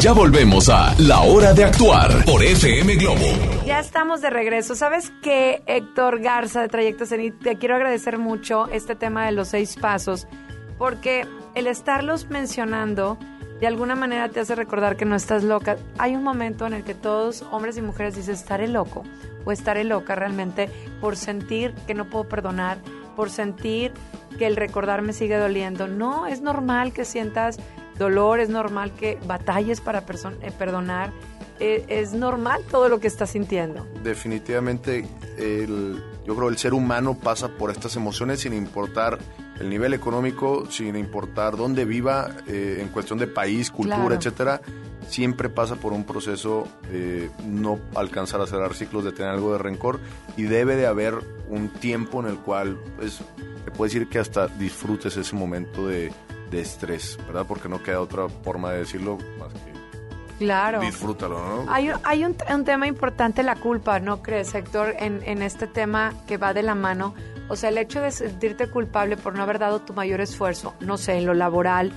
Ya 0.00 0.14
volvemos 0.14 0.70
a 0.70 0.94
La 0.96 1.20
Hora 1.20 1.52
de 1.52 1.62
Actuar 1.62 2.24
por 2.24 2.42
FM 2.42 2.94
Globo. 2.96 3.26
Ya 3.66 3.80
estamos 3.80 4.22
de 4.22 4.30
regreso. 4.30 4.74
¿Sabes 4.74 5.12
qué, 5.22 5.62
Héctor 5.66 6.20
Garza 6.20 6.62
de 6.62 6.68
Trayecto 6.68 7.04
Zenit? 7.04 7.38
Te 7.38 7.58
quiero 7.58 7.74
agradecer 7.74 8.16
mucho 8.16 8.66
este 8.68 8.94
tema 8.94 9.26
de 9.26 9.32
los 9.32 9.48
seis 9.48 9.76
pasos, 9.76 10.26
porque 10.78 11.26
el 11.54 11.66
estarlos 11.66 12.30
mencionando 12.30 13.18
de 13.60 13.66
alguna 13.66 13.94
manera 13.94 14.30
te 14.30 14.40
hace 14.40 14.54
recordar 14.54 14.96
que 14.96 15.04
no 15.04 15.16
estás 15.16 15.44
loca. 15.44 15.76
Hay 15.98 16.16
un 16.16 16.22
momento 16.22 16.66
en 16.66 16.72
el 16.72 16.82
que 16.82 16.94
todos, 16.94 17.44
hombres 17.50 17.76
y 17.76 17.82
mujeres, 17.82 18.16
dicen 18.16 18.36
estaré 18.36 18.68
loco 18.68 19.02
o 19.44 19.52
estaré 19.52 19.84
loca 19.84 20.14
realmente 20.14 20.70
por 21.02 21.14
sentir 21.14 21.74
que 21.86 21.92
no 21.92 22.06
puedo 22.06 22.26
perdonar, 22.26 22.78
por 23.16 23.28
sentir 23.28 23.92
que 24.38 24.46
el 24.46 24.56
recordar 24.56 25.02
me 25.02 25.12
sigue 25.12 25.36
doliendo. 25.36 25.88
No, 25.88 26.26
es 26.26 26.40
normal 26.40 26.94
que 26.94 27.04
sientas 27.04 27.58
dolor, 28.00 28.40
es 28.40 28.48
normal 28.48 28.92
que 28.92 29.18
batalles 29.26 29.80
para 29.80 30.00
eh, 30.00 30.50
perdonar, 30.58 31.12
eh, 31.60 31.84
es 31.88 32.14
normal 32.14 32.62
todo 32.68 32.88
lo 32.88 32.98
que 32.98 33.06
estás 33.06 33.30
sintiendo. 33.30 33.86
Definitivamente, 34.02 35.06
el, 35.36 36.02
yo 36.26 36.34
creo 36.34 36.48
el 36.48 36.56
ser 36.58 36.74
humano 36.74 37.16
pasa 37.16 37.48
por 37.48 37.70
estas 37.70 37.94
emociones 37.96 38.40
sin 38.40 38.54
importar 38.54 39.18
el 39.60 39.68
nivel 39.68 39.92
económico, 39.92 40.64
sin 40.70 40.96
importar 40.96 41.56
dónde 41.56 41.84
viva, 41.84 42.30
eh, 42.48 42.78
en 42.80 42.88
cuestión 42.88 43.18
de 43.18 43.26
país, 43.26 43.70
cultura, 43.70 43.98
Claro. 43.98 44.14
etcétera. 44.14 44.60
Siempre 45.08 45.50
pasa 45.50 45.76
por 45.76 45.92
un 45.92 46.04
proceso 46.04 46.66
de 46.90 47.30
no 47.44 47.78
alcanzar 47.94 48.40
a 48.40 48.46
cerrar 48.46 48.74
ciclos, 48.74 49.04
de 49.04 49.12
tener 49.12 49.32
algo 49.32 49.52
de 49.52 49.58
rencor 49.58 50.00
y 50.36 50.44
debe 50.44 50.76
de 50.76 50.86
haber 50.86 51.14
un 51.48 51.68
tiempo 51.68 52.20
en 52.20 52.26
el 52.26 52.38
cual, 52.38 52.78
pues, 52.96 53.18
te 53.64 53.70
puedo 53.72 53.84
decir 53.84 54.08
que 54.08 54.18
hasta 54.18 54.46
disfrutes 54.46 55.16
ese 55.16 55.36
momento 55.36 55.88
de, 55.88 56.10
de 56.50 56.60
estrés, 56.60 57.18
¿verdad? 57.26 57.44
Porque 57.46 57.68
no 57.68 57.82
queda 57.82 58.00
otra 58.00 58.28
forma 58.28 58.72
de 58.72 58.78
decirlo 58.78 59.18
más 59.38 59.52
que 59.52 59.70
Claro. 60.38 60.80
disfrútalo, 60.80 61.38
¿no? 61.64 61.70
Hay, 61.70 61.90
hay 62.02 62.24
un, 62.24 62.34
un 62.52 62.64
tema 62.64 62.86
importante, 62.86 63.42
la 63.42 63.56
culpa, 63.56 64.00
¿no 64.00 64.22
crees, 64.22 64.54
Héctor? 64.54 64.94
En, 64.98 65.22
en 65.26 65.42
este 65.42 65.66
tema 65.66 66.14
que 66.26 66.38
va 66.38 66.54
de 66.54 66.62
la 66.62 66.74
mano. 66.74 67.14
O 67.48 67.56
sea, 67.56 67.68
el 67.68 67.76
hecho 67.76 68.00
de 68.00 68.10
sentirte 68.10 68.68
culpable 68.68 69.18
por 69.18 69.34
no 69.36 69.42
haber 69.42 69.58
dado 69.58 69.80
tu 69.80 69.92
mayor 69.92 70.20
esfuerzo, 70.22 70.74
no 70.80 70.96
sé, 70.96 71.18
en 71.18 71.26
lo 71.26 71.34
laboral, 71.34 71.92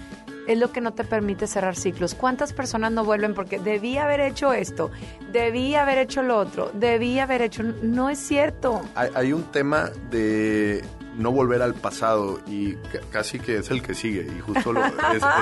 es 0.45 0.57
lo 0.57 0.73
que 0.73 0.81
no 0.81 0.91
te 0.91 1.05
permite 1.05 1.47
cerrar 1.47 1.77
ciclos. 1.77 2.15
¿Cuántas 2.15 2.51
personas 2.51 2.91
no 2.91 3.05
vuelven 3.05 3.33
porque 3.33 3.59
debí 3.59 3.97
haber 3.97 4.19
hecho 4.19 4.51
esto, 4.51 4.91
debí 5.31 5.75
haber 5.75 5.99
hecho 5.99 6.21
lo 6.21 6.37
otro, 6.37 6.69
debí 6.73 7.19
haber 7.19 7.41
hecho... 7.43 7.63
No 7.81 8.09
es 8.09 8.19
cierto. 8.19 8.81
Hay, 8.95 9.09
hay 9.15 9.31
un 9.31 9.43
tema 9.43 9.89
de 10.09 10.83
no 11.17 11.31
volver 11.31 11.61
al 11.61 11.73
pasado 11.73 12.39
y 12.47 12.73
ca- 12.75 13.01
casi 13.11 13.39
que 13.39 13.57
es 13.57 13.69
el 13.71 13.81
que 13.81 13.93
sigue 13.93 14.27
y 14.35 14.39
justo 14.41 14.73
lo- 14.73 14.85
es, 14.85 14.93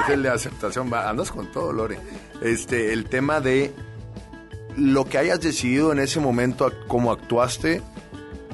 es 0.04 0.10
el 0.10 0.24
de 0.24 0.30
aceptación. 0.30 0.92
Va, 0.92 1.10
andas 1.10 1.32
con 1.32 1.52
todo, 1.52 1.72
Lore. 1.74 1.98
Este, 2.42 2.94
el 2.94 3.06
tema 3.06 3.40
de 3.42 3.74
lo 4.78 5.06
que 5.06 5.18
hayas 5.18 5.42
decidido 5.42 5.92
en 5.92 6.00
ese 6.00 6.20
momento, 6.20 6.72
cómo 6.88 7.12
actuaste, 7.12 7.82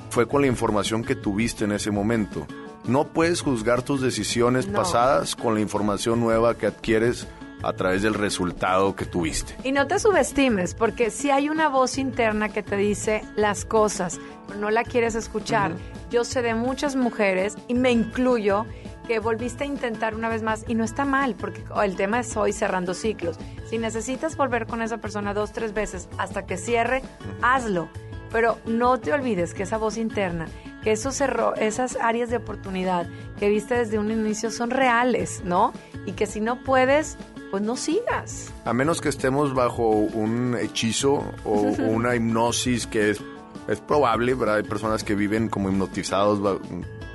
fue 0.09 0.27
con 0.27 0.41
la 0.41 0.47
información 0.47 1.03
que 1.03 1.15
tuviste 1.15 1.65
en 1.65 1.71
ese 1.73 1.91
momento. 1.91 2.47
No 2.85 3.07
puedes 3.09 3.41
juzgar 3.41 3.81
tus 3.81 4.01
decisiones 4.01 4.67
No. 4.67 4.77
pasadas 4.79 5.35
con 5.35 5.53
la 5.53 5.59
información 5.59 6.19
nueva 6.19 6.55
que 6.57 6.67
adquieres 6.67 7.27
a 7.63 7.73
través 7.73 8.01
del 8.01 8.13
resultado 8.13 8.95
que 8.95 9.05
tuviste. 9.05 9.55
Y 9.63 9.71
no 9.71 9.87
te 9.87 9.99
subestimes, 9.99 10.73
porque 10.73 11.09
si 11.09 11.31
hay 11.31 11.49
una 11.49 11.69
voz 11.69 11.97
interna 11.97 12.49
que 12.49 12.63
te 12.63 12.77
dice 12.77 13.23
las 13.35 13.65
cosas, 13.65 14.19
pero 14.47 14.59
no 14.59 14.69
la 14.69 14.83
quieres 14.83 15.15
escuchar. 15.15 15.71
Yo 16.09 16.23
sé 16.23 16.41
de 16.41 16.53
muchas 16.53 16.95
mujeres, 16.95 17.55
y 17.67 17.73
me 17.73 17.91
incluyo, 17.91 18.65
que 19.07 19.19
volviste 19.19 19.63
a 19.63 19.67
intentar 19.67 20.13
una 20.13 20.29
vez 20.29 20.43
más 20.43 20.65
y 20.67 20.75
no 20.75 20.83
está 20.83 21.05
mal, 21.05 21.35
porque 21.35 21.63
el 21.83 21.95
tema 21.95 22.19
es 22.19 22.35
hoy 22.35 22.51
cerrando 22.51 22.93
ciclos. 22.93 23.37
Si 23.69 23.77
necesitas 23.77 24.35
volver 24.35 24.67
con 24.67 24.81
esa 24.81 24.97
persona 24.97 25.33
dos, 25.33 25.53
tres 25.53 25.73
veces 25.73 26.09
hasta 26.17 26.45
que 26.45 26.57
cierre, 26.57 27.01
hazlo. 27.41 27.89
Pero 28.31 28.57
no 28.65 28.99
te 28.99 29.13
olvides 29.13 29.53
que 29.53 29.63
esa 29.63 29.77
voz 29.77 29.97
interna, 29.97 30.47
que 30.83 30.91
esos 30.91 31.21
esas 31.59 31.97
áreas 32.01 32.29
de 32.29 32.37
oportunidad 32.37 33.07
que 33.39 33.47
viste 33.47 33.75
desde 33.75 33.97
un 33.99 34.11
inicio 34.11 34.51
son 34.51 34.69
reales, 34.69 35.41
¿no? 35.45 35.71
Y 36.05 36.11
que 36.11 36.25
si 36.25 36.41
no 36.41 36.61
puedes, 36.61 37.17
pues 37.51 37.63
no 37.63 37.75
sigas. 37.75 38.51
A 38.65 38.73
menos 38.73 39.01
que 39.01 39.09
estemos 39.09 39.53
bajo 39.53 39.87
un 39.87 40.55
hechizo 40.59 41.23
o 41.43 41.51
una 41.79 42.15
hipnosis 42.15 42.87
que 42.87 43.11
es, 43.11 43.21
es 43.67 43.79
probable, 43.81 44.33
¿verdad? 44.33 44.57
Hay 44.57 44.63
personas 44.63 45.03
que 45.03 45.15
viven 45.15 45.49
como 45.49 45.69
hipnotizados. 45.69 46.59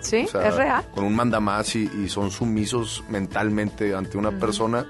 Sí, 0.00 0.26
es 0.32 0.54
real. 0.56 0.84
Con 0.94 1.04
un 1.04 1.14
mandamás 1.14 1.76
y, 1.76 1.90
y 2.02 2.08
son 2.08 2.30
sumisos 2.30 3.04
mentalmente 3.08 3.94
ante 3.94 4.18
una 4.18 4.32
persona, 4.38 4.86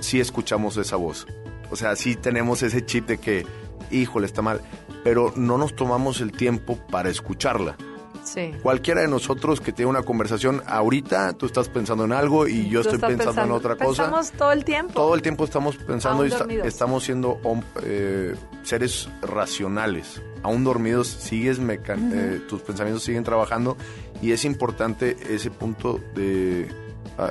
sí 0.00 0.20
escuchamos 0.20 0.76
esa 0.76 0.96
voz. 0.96 1.26
O 1.70 1.76
sea, 1.76 1.96
sí 1.96 2.16
tenemos 2.16 2.62
ese 2.62 2.84
chip 2.84 3.06
de 3.06 3.18
que, 3.18 3.46
híjole, 3.90 4.26
está 4.26 4.42
mal, 4.42 4.60
pero 5.02 5.32
no 5.36 5.58
nos 5.58 5.74
tomamos 5.74 6.20
el 6.20 6.32
tiempo 6.32 6.78
para 6.90 7.10
escucharla. 7.10 7.76
Sí. 8.24 8.52
Cualquiera 8.62 9.02
de 9.02 9.08
nosotros 9.08 9.60
que 9.60 9.72
tiene 9.72 9.90
una 9.90 10.02
conversación 10.02 10.62
ahorita, 10.66 11.34
tú 11.34 11.46
estás 11.46 11.68
pensando 11.68 12.04
en 12.04 12.12
algo 12.12 12.46
y 12.46 12.68
yo 12.68 12.82
Tú 12.82 12.90
estoy 12.90 13.16
pensando, 13.16 13.42
en 13.42 13.50
otra 13.52 13.76
cosa. 13.76 14.10
Todo 14.36 14.52
el 14.52 14.64
tiempo. 14.64 14.94
Todo 14.94 15.14
el 15.14 15.22
tiempo 15.22 15.44
estamos 15.44 15.76
pensando 15.76 16.26
y 16.26 16.32
estamos 16.64 17.04
siendo 17.04 17.40
eh, 17.82 18.34
seres 18.62 19.08
racionales. 19.22 20.22
Aún 20.42 20.64
dormidos 20.64 21.08
sigues 21.08 21.58
eh, 21.58 22.40
tus 22.48 22.60
pensamientos 22.62 23.02
siguen 23.02 23.24
trabajando 23.24 23.76
y 24.20 24.32
es 24.32 24.44
importante 24.44 25.16
ese 25.30 25.50
punto 25.50 26.00
de 26.14 26.68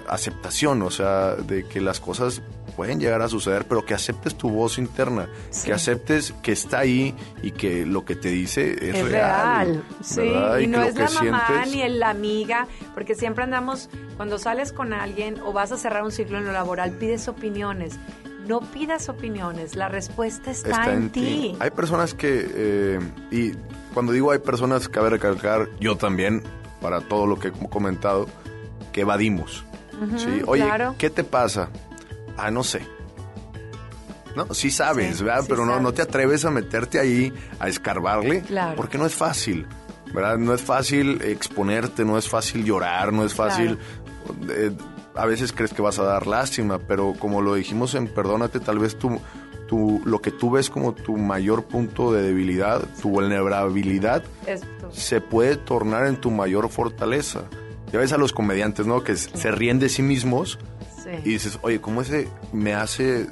aceptación, 0.08 0.82
o 0.82 0.90
sea, 0.90 1.36
de 1.36 1.66
que 1.66 1.82
las 1.82 2.00
cosas 2.00 2.42
pueden 2.76 3.00
llegar 3.00 3.22
a 3.22 3.28
suceder, 3.30 3.66
pero 3.68 3.86
que 3.86 3.94
aceptes 3.94 4.36
tu 4.36 4.50
voz 4.50 4.78
interna, 4.78 5.28
Sí. 5.50 5.68
que 5.68 5.74
aceptes 5.74 6.34
que 6.42 6.52
está 6.52 6.80
ahí 6.80 7.16
y 7.42 7.52
que 7.52 7.86
lo 7.86 8.06
que 8.06 8.16
te 8.16 8.30
dice 8.30 8.72
es, 8.74 8.96
Es 8.96 9.10
real, 9.10 9.84
sí, 10.04 10.22
y 10.22 10.62
que 10.62 10.68
no 10.68 10.84
es 10.84 10.96
la 10.96 11.10
mamá 11.10 11.66
ni 11.66 11.82
el- 11.82 12.00
la 12.00 12.10
amiga, 12.10 12.68
porque 12.94 13.16
siempre 13.16 13.44
andamos, 13.44 13.90
cuando 14.18 14.38
sales 14.40 14.72
con 14.74 14.94
alguien 14.94 15.40
o 15.42 15.54
vas 15.54 15.72
a 15.72 15.78
cerrar 15.78 16.04
un 16.04 16.12
ciclo 16.12 16.38
en 16.38 16.46
lo 16.46 16.52
laboral, 16.52 16.92
pides 16.92 17.28
opiniones. 17.28 17.98
No 18.48 18.60
pidas 18.60 19.08
opiniones, 19.08 19.76
la 19.78 19.88
respuesta 19.88 20.52
está, 20.52 20.92
en, 20.94 21.10
ti. 21.12 21.56
Hay 21.60 21.72
personas 21.72 22.14
que, 22.14 22.46
eh, 22.54 23.00
y 23.32 23.52
cuando 23.94 24.12
digo 24.12 24.32
hay 24.32 24.40
personas, 24.40 24.90
cabe 24.90 25.10
recalcar, 25.12 25.70
yo 25.80 25.96
también, 25.96 26.44
para 26.82 27.00
todo 27.00 27.26
lo 27.26 27.40
que 27.40 27.48
he 27.50 27.52
comentado, 27.70 28.28
que 28.92 29.02
evadimos. 29.02 29.64
¿sí? 30.18 30.42
Oye, 30.46 30.64
claro. 30.66 30.96
¿qué 30.98 31.10
te 31.10 31.24
pasa? 31.24 31.70
Ah, 32.38 32.52
no 32.52 32.64
sé. 32.64 32.82
No, 34.36 34.52
sí 34.54 34.72
sabes, 34.72 35.18
Sí, 35.18 35.24
¿verdad? 35.24 35.42
sí 35.42 35.48
Pero 35.50 35.66
no, 35.66 35.80
no 35.80 35.94
te 35.94 36.02
atreves 36.02 36.44
a 36.46 36.50
meterte 36.52 37.00
ahí, 37.00 37.32
a 37.60 37.68
escarbarle, 37.68 38.42
Claro. 38.42 38.76
porque 38.76 38.98
no 38.98 39.06
es 39.06 39.14
fácil, 39.14 39.68
¿verdad? 40.14 40.38
No 40.40 40.54
es 40.56 40.62
fácil 40.62 41.22
exponerte, 41.22 42.04
no 42.04 42.18
es 42.18 42.28
fácil 42.28 42.66
llorar, 42.66 43.14
no 43.14 43.24
es 43.26 43.34
fácil... 43.36 43.78
eh, 44.50 44.72
a 45.16 45.28
veces 45.28 45.52
crees 45.54 45.72
que 45.74 45.84
vas 45.84 46.00
a 46.00 46.04
dar 46.04 46.26
lástima, 46.26 46.80
pero 46.80 47.14
como 47.20 47.44
lo 47.44 47.54
dijimos 47.54 47.94
en 47.94 48.08
Perdónate, 48.08 48.60
tal 48.60 48.80
vez 48.80 48.98
tú, 48.98 49.20
tú, 49.68 50.02
lo 50.06 50.20
que 50.20 50.32
tú 50.32 50.50
ves 50.50 50.72
como 50.72 50.96
tu 50.96 51.16
mayor 51.18 51.66
punto 51.66 52.12
de 52.12 52.24
debilidad, 52.24 52.82
tu 53.00 53.10
vulnerabilidad, 53.10 54.24
Esto. 54.48 54.90
se 54.92 55.22
puede 55.22 55.58
tornar 55.58 56.08
en 56.08 56.16
tu 56.16 56.32
mayor 56.32 56.68
fortaleza. 56.70 57.44
Ya 57.92 58.00
ves 58.00 58.12
a 58.12 58.18
los 58.18 58.34
comediantes, 58.34 58.88
¿no? 58.88 59.04
Que 59.04 59.16
se 59.16 59.52
ríen 59.52 59.78
de 59.78 59.90
sí 59.90 60.02
mismos 60.02 60.58
Sí. 61.04 61.10
y 61.24 61.30
dices, 61.30 61.60
oye, 61.62 61.82
¿cómo 61.82 62.02
ese 62.02 62.28
me 62.52 62.74
hace 62.74 63.28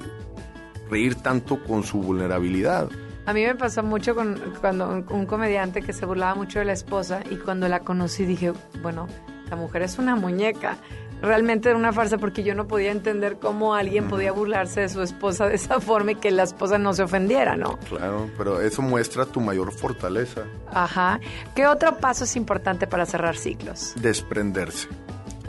reír 0.89 1.15
tanto 1.15 1.63
con 1.63 1.83
su 1.83 2.01
vulnerabilidad? 2.01 2.89
A 3.25 3.33
mí 3.33 3.43
me 3.45 3.55
pasó 3.55 3.83
mucho 3.83 4.15
con 4.15 4.39
cuando 4.59 4.89
un, 4.89 5.05
un 5.09 5.25
comediante 5.25 5.81
que 5.81 5.93
se 5.93 6.05
burlaba 6.05 6.35
mucho 6.35 6.59
de 6.59 6.65
la 6.65 6.73
esposa 6.73 7.21
y 7.29 7.35
cuando 7.35 7.67
la 7.69 7.81
conocí 7.81 8.25
dije, 8.25 8.51
bueno, 8.81 9.07
la 9.49 9.55
mujer 9.55 9.83
es 9.83 9.97
una 9.99 10.15
muñeca. 10.15 10.77
Realmente 11.21 11.69
era 11.69 11.77
una 11.77 11.93
farsa 11.93 12.17
porque 12.17 12.41
yo 12.41 12.55
no 12.55 12.67
podía 12.67 12.89
entender 12.91 13.37
cómo 13.39 13.75
alguien 13.75 14.07
podía 14.07 14.31
burlarse 14.31 14.81
de 14.81 14.89
su 14.89 15.03
esposa 15.03 15.45
de 15.47 15.53
esa 15.53 15.79
forma 15.79 16.13
y 16.13 16.15
que 16.15 16.31
la 16.31 16.41
esposa 16.41 16.79
no 16.79 16.93
se 16.95 17.03
ofendiera, 17.03 17.55
¿no? 17.55 17.77
Claro, 17.87 18.27
pero 18.39 18.59
eso 18.59 18.81
muestra 18.81 19.27
tu 19.27 19.39
mayor 19.39 19.71
fortaleza, 19.71 20.41
Ajá. 20.73 21.19
¿Qué 21.55 21.67
otro 21.67 21.97
paso 21.99 22.23
es 22.23 22.35
importante 22.35 22.87
para 22.87 23.05
cerrar 23.05 23.37
ciclos? 23.37 23.93
desprenderse. 24.01 24.87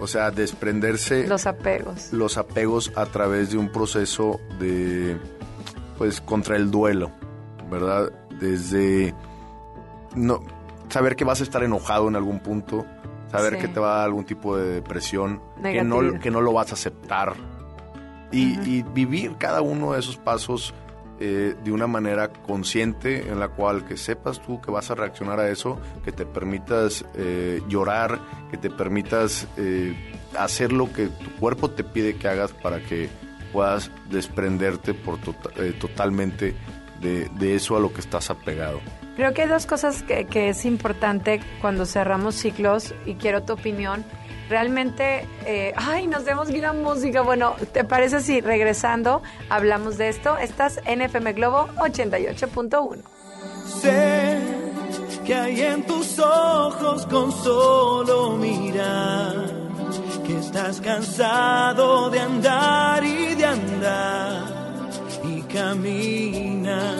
O 0.02 0.08
sea, 0.08 0.32
desprenderse 0.32 1.28
Los 1.28 1.46
apegos. 1.46 2.12
los 2.12 2.36
apegos 2.36 2.90
a 2.96 3.06
través 3.06 3.52
de 3.52 3.58
un 3.58 3.70
proceso 3.70 4.40
de, 4.58 5.16
pues, 5.96 6.20
contra 6.20 6.56
el 6.56 6.72
duelo, 6.72 7.12
¿verdad? 7.70 8.10
Desde 8.40 9.14
no 10.16 10.42
saber 10.88 11.14
que 11.14 11.24
vas 11.24 11.38
a 11.40 11.44
estar 11.44 11.62
enojado 11.62 12.08
en 12.08 12.16
algún 12.16 12.40
punto, 12.40 12.84
saber 13.30 13.54
Sí. 13.54 13.60
que 13.60 13.68
te 13.68 13.78
va 13.78 13.94
a 13.94 13.96
dar 13.98 14.04
algún 14.06 14.24
tipo 14.24 14.56
de 14.56 14.66
depresión, 14.74 15.40
que 15.62 15.82
no, 15.84 16.18
que 16.20 16.30
no 16.32 16.40
lo 16.40 16.52
vas 16.52 16.70
a 16.70 16.74
aceptar 16.74 17.34
y, 18.32 18.58
y 18.68 18.82
vivir 18.82 19.36
cada 19.38 19.60
uno 19.62 19.92
de 19.92 20.00
esos 20.00 20.16
pasos 20.16 20.74
eh, 21.20 21.54
de 21.62 21.70
una 21.72 21.86
manera 21.86 22.28
consciente 22.32 23.28
en 23.28 23.38
la 23.38 23.48
cual 23.48 23.84
que 23.84 23.96
sepas 23.96 24.40
tú 24.42 24.60
que 24.60 24.70
vas 24.70 24.90
a 24.90 24.94
reaccionar 24.94 25.38
a 25.40 25.48
eso, 25.48 25.78
que 26.04 26.12
te 26.12 26.26
permitas 26.26 27.04
eh, 27.14 27.62
llorar, 27.68 28.18
que 28.50 28.56
te 28.56 28.70
permitas 28.70 29.46
eh, 29.56 29.94
hacer 30.38 30.72
lo 30.72 30.92
que 30.92 31.06
tu 31.08 31.30
cuerpo 31.36 31.70
te 31.70 31.84
pide 31.84 32.16
que 32.16 32.28
hagas 32.28 32.52
para 32.52 32.80
que 32.80 33.08
puedas 33.52 33.90
desprenderte 34.10 34.94
por 34.94 35.18
tota- 35.20 35.50
totalmente 35.78 36.54
de, 37.00 37.28
de 37.38 37.54
eso 37.54 37.76
a 37.76 37.80
lo 37.80 37.92
que 37.92 38.00
estás 38.00 38.30
apegado. 38.30 38.80
Creo 39.16 39.34
que 39.34 39.42
hay 39.42 39.48
dos 39.48 39.66
cosas 39.66 40.02
que, 40.02 40.24
que 40.24 40.48
es 40.48 40.64
importante 40.64 41.40
cuando 41.60 41.84
cerramos 41.84 42.34
ciclos 42.34 42.94
y 43.04 43.16
quiero 43.16 43.42
tu 43.42 43.52
opinión. 43.52 44.04
Realmente, 44.52 45.26
eh, 45.46 45.72
ay, 45.76 46.06
nos 46.06 46.26
demos 46.26 46.50
una 46.50 46.74
música. 46.74 47.22
Bueno, 47.22 47.56
¿te 47.72 47.84
parece 47.84 48.20
si 48.20 48.42
regresando 48.42 49.22
hablamos 49.48 49.96
de 49.96 50.10
esto? 50.10 50.36
Estás 50.36 50.78
en 50.84 51.00
FM 51.00 51.32
Globo 51.32 51.68
88.1. 51.78 52.98
Sé 53.80 54.38
que 55.24 55.34
hay 55.34 55.58
en 55.62 55.86
tus 55.86 56.18
ojos 56.18 57.06
con 57.06 57.32
solo 57.32 58.32
mirar 58.36 59.46
que 60.26 60.38
estás 60.38 60.82
cansado 60.82 62.10
de 62.10 62.20
andar 62.20 63.02
y 63.02 63.34
de 63.34 63.46
andar 63.46 64.44
y 65.24 65.40
camina 65.44 66.92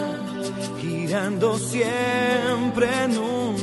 girando 0.81 1.59
siempre 1.59 2.87
en 3.03 3.15
un 3.19 3.62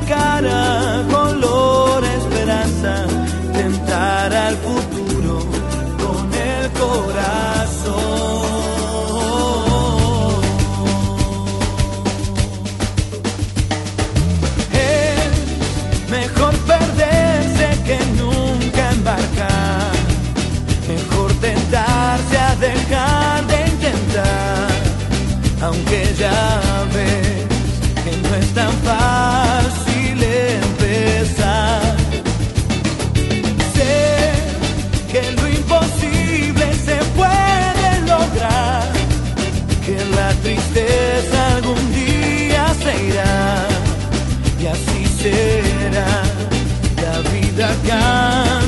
cara 0.00 1.04
color 1.10 2.04
esperanza, 2.04 3.06
tentar 3.52 4.32
al 4.32 4.56
futuro 4.56 5.40
con 5.98 6.32
el 6.34 6.70
corazón. 6.72 7.98
Es 14.72 16.10
mejor 16.10 16.54
perderse 16.58 17.68
que 17.84 17.98
nunca 18.16 18.90
embarcar, 18.92 19.92
mejor 20.88 21.32
tentarse 21.40 22.38
a 22.38 22.54
dejar 22.56 23.46
de 23.46 23.66
intentar, 23.66 24.68
aunque 25.62 26.14
ya 26.18 26.60
ves 26.94 27.27
será. 45.30 46.22
La 47.02 47.20
vida 47.30 47.68
cambia 47.86 48.67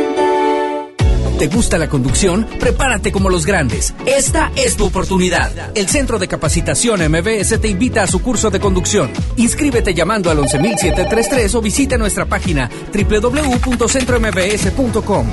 ¿Te 1.41 1.47
gusta 1.47 1.79
la 1.79 1.89
conducción? 1.89 2.45
Prepárate 2.59 3.11
como 3.11 3.31
los 3.31 3.47
grandes. 3.47 3.95
Esta 4.05 4.51
es 4.55 4.77
tu 4.77 4.85
oportunidad. 4.85 5.71
El 5.73 5.89
Centro 5.89 6.19
de 6.19 6.27
Capacitación 6.27 6.99
MBS 7.09 7.59
te 7.59 7.67
invita 7.67 8.03
a 8.03 8.07
su 8.07 8.21
curso 8.21 8.51
de 8.51 8.59
conducción. 8.59 9.09
Inscríbete 9.37 9.95
llamando 9.95 10.29
al 10.29 10.37
11733 10.37 11.55
o 11.55 11.61
visita 11.63 11.97
nuestra 11.97 12.27
página 12.27 12.69
www.centrombs.com. 12.93 15.27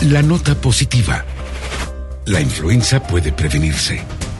La 0.00 0.22
nota 0.22 0.54
positiva. 0.54 1.26
La 2.24 2.40
influenza 2.40 3.02
puede 3.02 3.32
prevenirse. 3.32 4.00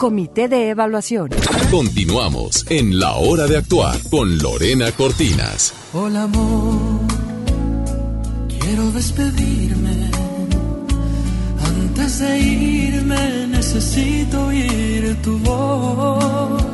Comité 0.00 0.48
de 0.48 0.70
Evaluación. 0.70 1.28
Continuamos 1.70 2.64
en 2.70 2.98
La 2.98 3.16
Hora 3.16 3.46
de 3.46 3.58
Actuar 3.58 4.00
con 4.08 4.38
Lorena 4.38 4.90
Cortinas. 4.92 5.74
Hola 5.92 6.22
amor, 6.22 7.00
quiero 8.48 8.90
despedirme. 8.92 10.10
Antes 11.62 12.18
de 12.18 12.40
irme 12.40 13.46
necesito 13.48 14.46
oír 14.46 15.20
tu 15.20 15.38
voz. 15.40 16.64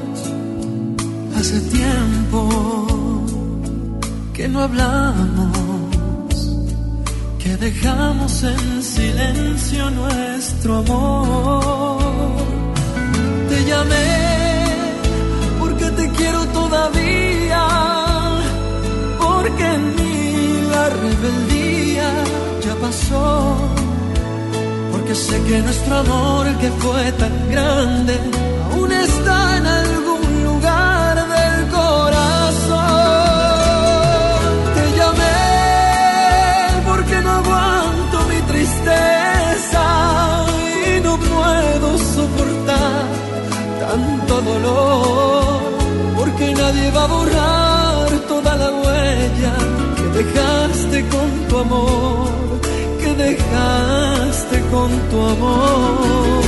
Hace 1.36 1.60
tiempo 1.62 3.26
que 4.34 4.46
no 4.46 4.60
hablamos, 4.60 5.50
que 7.40 7.56
dejamos 7.56 8.44
en 8.44 8.82
silencio 8.84 9.90
nuestro 9.90 10.76
amor. 10.76 12.55
Pasó, 22.86 23.56
porque 24.92 25.14
sé 25.14 25.36
que 25.48 25.58
nuestro 25.60 25.92
amor 26.04 26.44
que 26.60 26.70
fue 26.82 27.12
tan 27.22 27.34
grande 27.50 28.14
aún 28.66 28.90
está 28.92 29.36
en 29.58 29.66
algún 29.80 30.24
lugar 30.48 31.14
del 31.34 31.58
corazón. 31.78 32.78
Te 34.76 34.84
llamé 34.98 35.42
porque 36.90 37.16
no 37.24 37.30
aguanto 37.40 38.16
mi 38.32 38.40
tristeza 38.52 39.84
y 40.88 41.00
no 41.06 41.12
puedo 41.32 41.88
soportar 42.14 43.02
tanto 43.82 44.32
dolor, 44.50 45.60
porque 46.18 46.46
nadie 46.62 46.90
va 46.96 47.02
a 47.04 47.10
borrar 47.16 48.08
toda 48.32 48.52
la 48.62 48.70
huella 48.80 49.54
que 49.96 50.06
dejaste 50.18 50.98
con 51.14 51.28
tu 51.48 51.54
amor, 51.58 52.25
dejaste 53.16 54.60
con 54.72 54.90
tu 55.10 55.18
amor. 55.34 56.42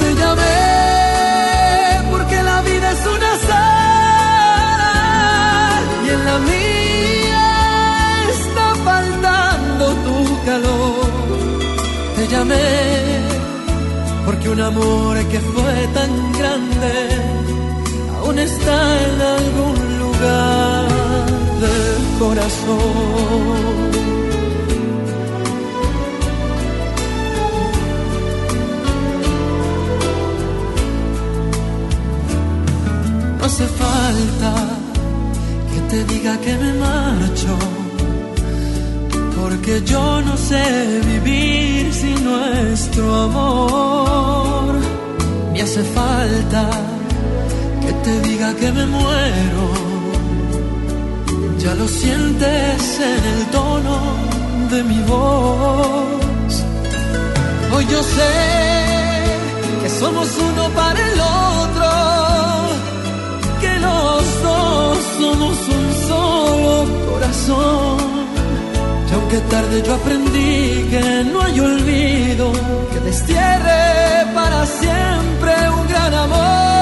Te 0.00 0.08
llamé 0.20 0.60
porque 2.10 2.42
la 2.42 2.58
vida 2.62 2.92
es 2.92 3.02
una 3.16 3.32
sala 3.48 4.92
y 6.04 6.06
en 6.16 6.20
la 6.24 6.38
mía 6.50 7.48
está 8.36 8.66
faltando 8.88 9.84
tu 10.06 10.16
calor. 10.48 11.08
Te 12.16 12.22
llamé 12.28 12.68
porque 14.26 14.46
un 14.50 14.60
amor 14.60 15.16
que 15.32 15.40
fue 15.40 15.88
tan 15.94 16.12
grande 16.38 16.94
aún 18.20 18.38
está 18.38 18.78
en 19.06 19.16
algún 19.36 19.78
lugar 19.98 20.88
corazón. 22.18 22.78
No 33.38 33.44
hace 33.44 33.66
falta 33.66 34.52
que 35.72 35.80
te 35.90 36.04
diga 36.12 36.36
que 36.38 36.56
me 36.56 36.72
marcho, 36.74 37.54
porque 39.40 39.82
yo 39.84 40.20
no 40.22 40.36
sé 40.36 41.00
vivir 41.12 41.92
sin 41.92 42.18
nuestro 42.24 43.04
amor. 43.28 44.74
Me 45.52 45.62
hace 45.62 45.82
falta 45.82 46.70
que 47.82 47.92
te 48.04 48.20
diga 48.28 48.54
que 48.54 48.72
me 48.72 48.86
muero, 48.86 49.77
ya 51.68 51.74
lo 51.74 51.86
sientes 51.86 53.00
en 53.12 53.22
el 53.34 53.40
tono 53.58 53.96
de 54.72 54.80
mi 54.90 55.00
voz. 55.12 56.52
Hoy 57.74 57.84
yo 57.92 58.00
sé 58.16 58.32
que 59.82 59.88
somos 60.00 60.28
uno 60.48 60.62
para 60.80 60.98
el 61.10 61.20
otro, 61.20 61.90
que 63.62 63.72
los 63.86 64.22
dos 64.46 64.98
somos 65.20 65.56
un 65.76 65.86
solo 66.08 66.74
corazón. 67.10 67.98
Y 69.08 69.10
aunque 69.16 69.38
tarde 69.52 69.76
yo 69.86 69.92
aprendí 70.00 70.88
que 70.92 71.04
no 71.32 71.38
hay 71.42 71.60
olvido 71.60 72.44
que 72.92 73.00
destierre 73.10 73.82
para 74.38 74.58
siempre 74.80 75.52
un 75.78 75.84
gran 75.92 76.14
amor. 76.14 76.77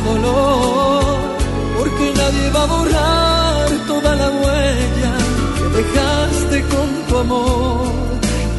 Dolor, 0.00 1.04
porque 1.78 2.12
nadie 2.14 2.50
va 2.50 2.62
a 2.62 2.66
borrar 2.66 3.68
toda 3.86 4.14
la 4.14 4.28
huella 4.28 5.12
que 5.56 5.64
dejaste 5.78 6.56
con 6.72 6.88
tu 7.08 7.18
amor, 7.18 7.86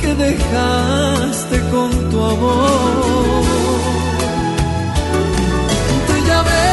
que 0.01 0.15
dejaste 0.15 1.59
con 1.71 2.09
tu 2.09 2.17
amor. 2.23 3.43
Te 6.07 6.15
llamé 6.29 6.69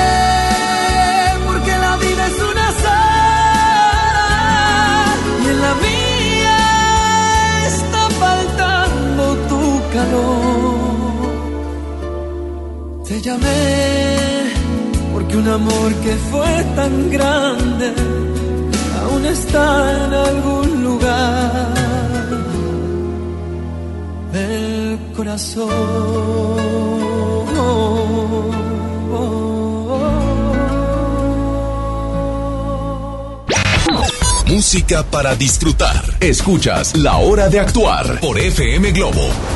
porque 1.46 1.72
la 1.86 1.96
vida 1.96 2.22
es 2.26 2.38
una 2.50 2.68
azar 2.68 3.94
y 5.44 5.46
en 5.48 5.58
la 5.66 5.74
mía 5.86 6.58
está 7.66 8.02
faltando 8.22 9.22
tu 9.50 9.62
calor. 9.92 10.74
Te 13.06 13.14
llamé 13.20 14.33
porque 15.34 15.36
un 15.36 15.48
amor 15.48 15.94
que 15.96 16.14
fue 16.30 16.64
tan 16.76 17.10
grande 17.10 17.92
aún 19.02 19.26
está 19.26 20.06
en 20.06 20.14
algún 20.14 20.84
lugar 20.84 21.74
del 24.32 24.98
corazón. 25.16 25.70
Música 34.46 35.02
para 35.02 35.34
disfrutar. 35.34 36.04
Escuchas 36.20 36.96
La 36.96 37.16
Hora 37.16 37.48
de 37.48 37.58
Actuar 37.58 38.20
por 38.20 38.38
FM 38.38 38.92
Globo. 38.92 39.53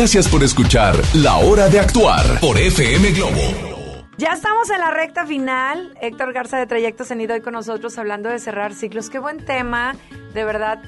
Gracias 0.00 0.28
por 0.28 0.42
escuchar 0.42 0.94
La 1.12 1.36
Hora 1.36 1.68
de 1.68 1.78
Actuar 1.78 2.40
por 2.40 2.56
FM 2.56 3.10
Globo. 3.10 4.06
Ya 4.16 4.32
estamos 4.32 4.70
en 4.70 4.80
la 4.80 4.90
recta 4.90 5.26
final. 5.26 5.92
Héctor 6.00 6.32
Garza 6.32 6.56
de 6.56 6.66
Trayectos 6.66 7.10
en 7.10 7.30
hoy 7.30 7.42
con 7.42 7.52
nosotros 7.52 7.98
hablando 7.98 8.30
de 8.30 8.38
cerrar 8.38 8.72
ciclos. 8.72 9.10
Qué 9.10 9.18
buen 9.18 9.44
tema, 9.44 9.94
de 10.32 10.42
verdad, 10.42 10.82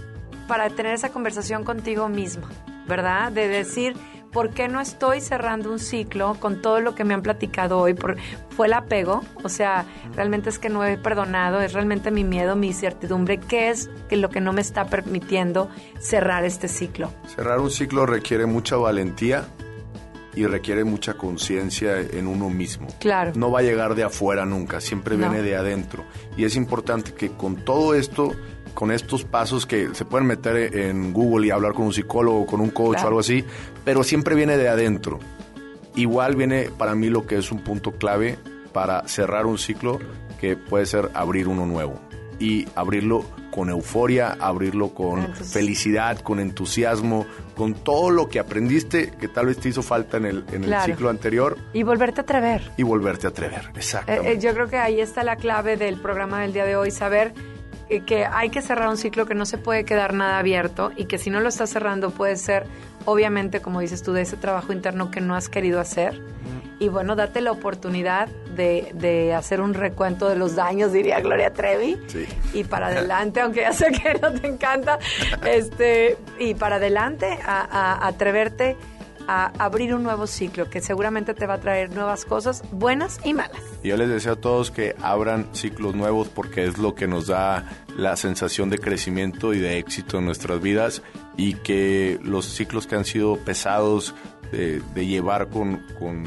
para 0.48 0.70
tener 0.70 0.94
esa 0.94 1.10
conversación 1.10 1.62
contigo 1.62 2.08
mismo, 2.08 2.46
¿verdad? 2.88 3.30
De 3.30 3.48
decir, 3.48 3.96
¿por 4.32 4.50
qué 4.50 4.66
no 4.68 4.80
estoy 4.80 5.20
cerrando 5.20 5.70
un 5.70 5.78
ciclo 5.78 6.34
con 6.40 6.62
todo 6.62 6.80
lo 6.80 6.94
que 6.94 7.04
me 7.04 7.14
han 7.14 7.22
platicado 7.22 7.78
hoy? 7.78 7.94
Por, 7.94 8.16
fue 8.56 8.66
el 8.66 8.72
apego, 8.72 9.22
o 9.42 9.48
sea, 9.48 9.84
realmente 10.14 10.48
es 10.50 10.58
que 10.58 10.68
no 10.68 10.84
he 10.84 10.96
perdonado, 10.96 11.60
es 11.60 11.72
realmente 11.72 12.10
mi 12.10 12.24
miedo, 12.24 12.56
mi 12.56 12.68
incertidumbre, 12.68 13.38
¿qué 13.38 13.70
es 13.70 13.90
lo 14.10 14.30
que 14.30 14.40
no 14.40 14.52
me 14.52 14.60
está 14.60 14.86
permitiendo 14.86 15.68
cerrar 16.00 16.44
este 16.44 16.68
ciclo? 16.68 17.10
Cerrar 17.34 17.60
un 17.60 17.70
ciclo 17.70 18.06
requiere 18.06 18.46
mucha 18.46 18.76
valentía 18.76 19.44
y 20.34 20.46
requiere 20.46 20.82
mucha 20.84 21.14
conciencia 21.14 21.98
en 22.00 22.26
uno 22.26 22.48
mismo. 22.48 22.86
Claro. 23.00 23.32
No 23.34 23.50
va 23.50 23.58
a 23.58 23.62
llegar 23.62 23.94
de 23.94 24.04
afuera 24.04 24.46
nunca, 24.46 24.80
siempre 24.80 25.16
No. 25.18 25.28
viene 25.28 25.42
de 25.46 25.56
adentro. 25.56 26.04
Y 26.38 26.44
es 26.44 26.56
importante 26.56 27.12
que 27.12 27.30
con 27.32 27.56
todo 27.56 27.94
esto, 27.94 28.32
con 28.74 28.90
estos 28.90 29.24
pasos 29.24 29.66
que 29.66 29.94
se 29.94 30.04
pueden 30.04 30.26
meter 30.26 30.76
en 30.76 31.12
Google 31.12 31.46
y 31.46 31.50
hablar 31.50 31.72
con 31.74 31.86
un 31.86 31.92
psicólogo, 31.92 32.46
con 32.46 32.60
un 32.60 32.70
coach 32.70 32.92
Claro. 32.94 33.04
o 33.04 33.08
algo 33.08 33.20
así, 33.20 33.44
pero 33.84 34.02
siempre 34.02 34.34
viene 34.34 34.56
de 34.56 34.68
adentro. 34.68 35.18
Igual 35.94 36.36
viene 36.36 36.70
para 36.78 36.94
mí 36.94 37.08
lo 37.10 37.26
que 37.26 37.36
es 37.36 37.52
un 37.52 37.58
punto 37.62 37.92
clave 37.92 38.38
para 38.72 39.06
cerrar 39.06 39.44
un 39.46 39.58
ciclo, 39.58 39.98
que 40.40 40.56
puede 40.56 40.86
ser 40.86 41.10
abrir 41.14 41.48
uno 41.48 41.66
nuevo. 41.66 42.00
Y 42.40 42.66
abrirlo 42.74 43.24
con 43.52 43.68
euforia, 43.68 44.34
abrirlo 44.40 44.88
con 44.94 45.20
Entonces- 45.20 45.52
felicidad, 45.52 46.18
con 46.20 46.40
entusiasmo, 46.40 47.26
con 47.54 47.74
todo 47.74 48.10
lo 48.10 48.28
que 48.30 48.40
aprendiste 48.40 49.10
que 49.20 49.28
tal 49.28 49.46
vez 49.46 49.58
te 49.58 49.68
hizo 49.68 49.82
falta 49.82 50.16
en 50.16 50.24
el, 50.24 50.44
en 50.48 50.62
el 50.64 50.70
Claro. 50.70 50.86
ciclo 50.86 51.10
anterior 51.10 51.58
Y 51.74 51.82
volverte 51.82 52.20
a 52.20 52.22
atrever. 52.22 52.72
y 52.78 52.82
volverte 52.82 53.26
a 53.26 53.30
atrever. 53.30 53.66
Eh, 53.66 53.72
Exactamente. 53.76 54.32
eh, 54.32 54.38
yo 54.40 54.54
creo 54.54 54.68
que 54.68 54.78
ahí 54.78 55.00
está 55.00 55.22
la 55.22 55.36
clave 55.36 55.76
del 55.76 56.00
programa 56.00 56.40
del 56.40 56.54
día 56.54 56.64
de 56.64 56.74
hoy, 56.76 56.90
saber 56.90 57.34
eh, 57.36 57.42
que 58.00 58.24
hay 58.24 58.50
que 58.50 58.62
cerrar 58.62 58.88
un 58.88 58.96
ciclo 58.96 59.26
que 59.26 59.34
no 59.34 59.46
se 59.46 59.58
puede 59.58 59.84
quedar 59.84 60.14
nada 60.14 60.38
abierto 60.38 60.92
y 60.96 61.04
que 61.04 61.18
si 61.18 61.30
no 61.30 61.40
lo 61.40 61.48
estás 61.48 61.70
cerrando 61.70 62.10
puede 62.10 62.36
ser, 62.36 62.66
obviamente, 63.04 63.60
como 63.60 63.80
dices 63.80 64.02
tú, 64.02 64.12
de 64.12 64.22
ese 64.22 64.36
trabajo 64.36 64.72
interno 64.72 65.10
que 65.10 65.20
no 65.20 65.34
has 65.34 65.48
querido 65.48 65.80
hacer. 65.80 66.20
Y 66.78 66.88
bueno, 66.88 67.14
date 67.14 67.40
la 67.40 67.52
oportunidad 67.52 68.28
de, 68.56 68.90
de 68.94 69.34
hacer 69.34 69.60
un 69.60 69.72
recuento 69.72 70.28
de 70.28 70.34
los 70.34 70.56
daños, 70.56 70.92
diría 70.92 71.20
Gloria 71.20 71.52
Trevi. 71.52 71.96
Sí. 72.08 72.26
Y 72.54 72.64
para 72.64 72.88
adelante, 72.88 73.40
aunque 73.40 73.60
ya 73.60 73.72
sé 73.72 73.92
que 73.92 74.18
no 74.20 74.32
te 74.32 74.48
encanta, 74.48 74.98
este, 75.46 76.16
y 76.40 76.54
para 76.54 76.76
adelante 76.76 77.38
a, 77.46 78.00
a 78.00 78.08
atreverte 78.08 78.76
a 79.28 79.52
abrir 79.58 79.94
un 79.94 80.02
nuevo 80.02 80.26
ciclo 80.26 80.68
que 80.68 80.80
seguramente 80.80 81.34
te 81.34 81.46
va 81.46 81.54
a 81.54 81.60
traer 81.60 81.94
nuevas 81.94 82.24
cosas, 82.24 82.62
buenas 82.72 83.20
y 83.24 83.34
malas. 83.34 83.60
Yo 83.82 83.96
les 83.96 84.08
deseo 84.08 84.34
a 84.34 84.36
todos 84.36 84.70
que 84.70 84.94
abran 85.00 85.48
ciclos 85.52 85.94
nuevos 85.94 86.28
porque 86.28 86.64
es 86.64 86.78
lo 86.78 86.94
que 86.94 87.06
nos 87.06 87.26
da 87.26 87.64
la 87.96 88.16
sensación 88.16 88.70
de 88.70 88.78
crecimiento 88.78 89.54
y 89.54 89.58
de 89.58 89.78
éxito 89.78 90.18
en 90.18 90.26
nuestras 90.26 90.60
vidas 90.60 91.02
y 91.36 91.54
que 91.54 92.18
los 92.22 92.46
ciclos 92.46 92.86
que 92.86 92.96
han 92.96 93.04
sido 93.04 93.36
pesados 93.36 94.14
de, 94.50 95.06
llevar 95.06 95.48
con, 95.48 95.82
con, 95.98 96.24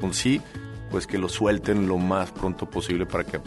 con 0.00 0.12
sí, 0.12 0.42
pues 0.90 1.06
que 1.06 1.18
lo 1.18 1.28
suelten 1.28 1.88
lo 1.88 1.98
más 1.98 2.32
pronto 2.32 2.68
posible 2.68 3.06
para 3.06 3.24
que 3.24 3.40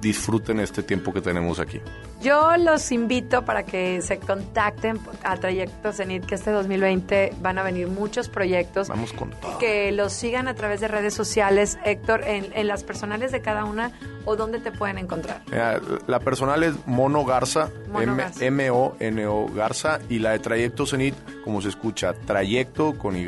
disfruten 0.00 0.60
este 0.60 0.82
tiempo 0.82 1.12
que 1.12 1.20
tenemos 1.20 1.58
aquí. 1.58 1.80
Yo 2.24 2.56
los 2.56 2.90
invito 2.90 3.44
para 3.44 3.64
que 3.64 4.00
se 4.00 4.18
contacten 4.18 4.98
a 5.22 5.36
Trayecto 5.36 5.92
Zenit, 5.92 6.24
que 6.24 6.36
este 6.36 6.50
2020 6.52 7.34
van 7.42 7.58
a 7.58 7.62
venir 7.62 7.86
muchos 7.88 8.30
proyectos. 8.30 8.88
Vamos 8.88 9.12
con 9.12 9.30
todo. 9.30 9.58
Que 9.58 9.92
los 9.92 10.12
sigan 10.14 10.48
a 10.48 10.54
través 10.54 10.80
de 10.80 10.88
redes 10.88 11.12
sociales, 11.12 11.78
Héctor, 11.84 12.22
en, 12.26 12.50
en 12.54 12.66
las 12.66 12.82
personales 12.82 13.30
de 13.30 13.42
cada 13.42 13.66
una 13.66 13.92
o 14.24 14.36
dónde 14.36 14.58
te 14.58 14.72
pueden 14.72 14.96
encontrar. 14.96 15.42
Mira, 15.50 15.78
la 16.06 16.18
personal 16.18 16.62
es 16.62 16.74
Mono 16.86 17.26
Garza, 17.26 17.68
Mono 17.88 18.12
M- 18.14 18.22
Garza. 18.22 18.44
M-O-N-O 18.46 19.46
Garza, 19.54 19.98
y 20.08 20.18
la 20.18 20.30
de 20.30 20.38
Trayecto 20.38 20.86
Zenit, 20.86 21.14
como 21.44 21.60
se 21.60 21.68
escucha, 21.68 22.14
Trayecto 22.14 22.96
con 22.96 23.16
Y 23.16 23.24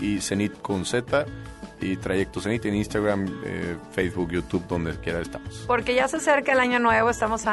y 0.00 0.20
Zenit 0.22 0.58
con 0.62 0.86
Z, 0.86 1.26
y 1.80 1.96
Trayecto 1.96 2.40
Zenit 2.40 2.64
en 2.66 2.74
Instagram, 2.74 3.42
eh, 3.44 3.76
Facebook, 3.92 4.30
YouTube, 4.30 4.66
donde 4.68 4.94
quiera 4.96 5.20
estamos. 5.20 5.64
Porque 5.66 5.94
ya 5.94 6.08
se 6.08 6.18
acerca 6.18 6.52
el 6.52 6.60
año 6.60 6.78
nuevo, 6.78 7.10
estamos 7.10 7.44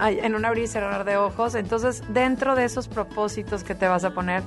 en 0.00 0.34
un 0.34 0.44
abrir 0.44 0.64
y 0.64 0.66
cerrar 0.68 1.04
de 1.04 1.16
ojos. 1.16 1.54
Entonces, 1.54 2.02
dentro 2.08 2.54
de 2.54 2.64
esos 2.64 2.88
propósitos 2.88 3.64
que 3.64 3.74
te 3.74 3.86
vas 3.86 4.04
a 4.04 4.14
poner, 4.14 4.42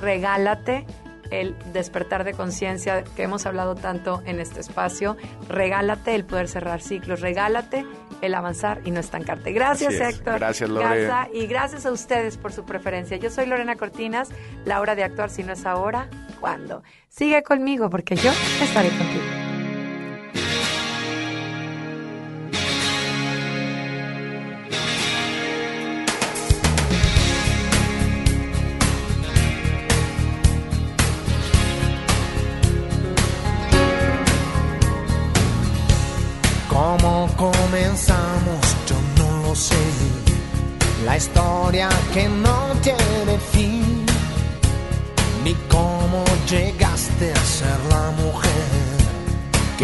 regálate 0.00 0.86
el 1.30 1.56
despertar 1.72 2.24
de 2.24 2.32
conciencia 2.32 3.04
que 3.04 3.22
hemos 3.22 3.46
hablado 3.46 3.74
tanto 3.74 4.22
en 4.26 4.40
este 4.40 4.60
espacio. 4.60 5.16
Regálate 5.48 6.14
el 6.14 6.24
poder 6.24 6.48
cerrar 6.48 6.80
ciclos. 6.80 7.20
Regálate 7.20 7.84
el 8.22 8.34
avanzar 8.34 8.80
y 8.84 8.90
no 8.90 9.00
estancarte. 9.00 9.52
Gracias, 9.52 9.94
es. 9.94 10.00
Héctor. 10.00 10.38
Gracias, 10.38 10.68
Lore. 10.68 11.06
Garza, 11.06 11.28
y 11.32 11.46
gracias 11.46 11.86
a 11.86 11.92
ustedes 11.92 12.36
por 12.36 12.52
su 12.52 12.64
preferencia. 12.64 13.16
Yo 13.16 13.30
soy 13.30 13.46
Lorena 13.46 13.76
Cortinas. 13.76 14.30
La 14.64 14.80
hora 14.80 14.94
de 14.94 15.04
actuar, 15.04 15.30
si 15.30 15.42
no 15.42 15.52
es 15.52 15.66
ahora, 15.66 16.08
¿cuándo? 16.40 16.82
Sigue 17.08 17.42
conmigo 17.42 17.90
porque 17.90 18.16
yo 18.16 18.30
estaré 18.62 18.88
contigo. 18.90 19.45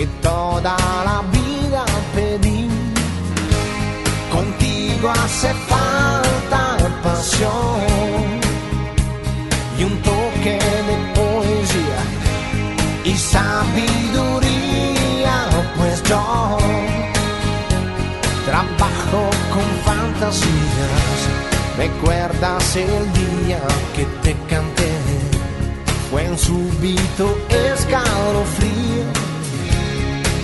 Que 0.02 0.08
toda 0.20 0.76
la 1.04 1.18
vida 1.30 1.84
pedí. 2.14 2.68
Contigo 4.32 5.06
hace 5.10 5.50
falta 5.70 6.62
pasión 7.04 8.40
y 9.78 9.80
un 9.84 9.96
toque 10.02 10.58
de 10.88 10.96
poesía 11.18 12.00
y 13.04 13.12
sabiduría, 13.16 13.76
pues 15.78 16.02
yo 16.02 16.22
trabajo 18.44 19.20
con 19.54 19.68
fantasías. 19.86 21.20
¿Recuerdas 21.76 22.76
el 22.76 23.04
día 23.22 23.62
que 23.94 24.04
te 24.24 24.32
canté? 24.50 24.92
Fue 26.10 26.24
en 26.24 26.36
súbito 26.36 27.38
escalofrío. 27.48 29.31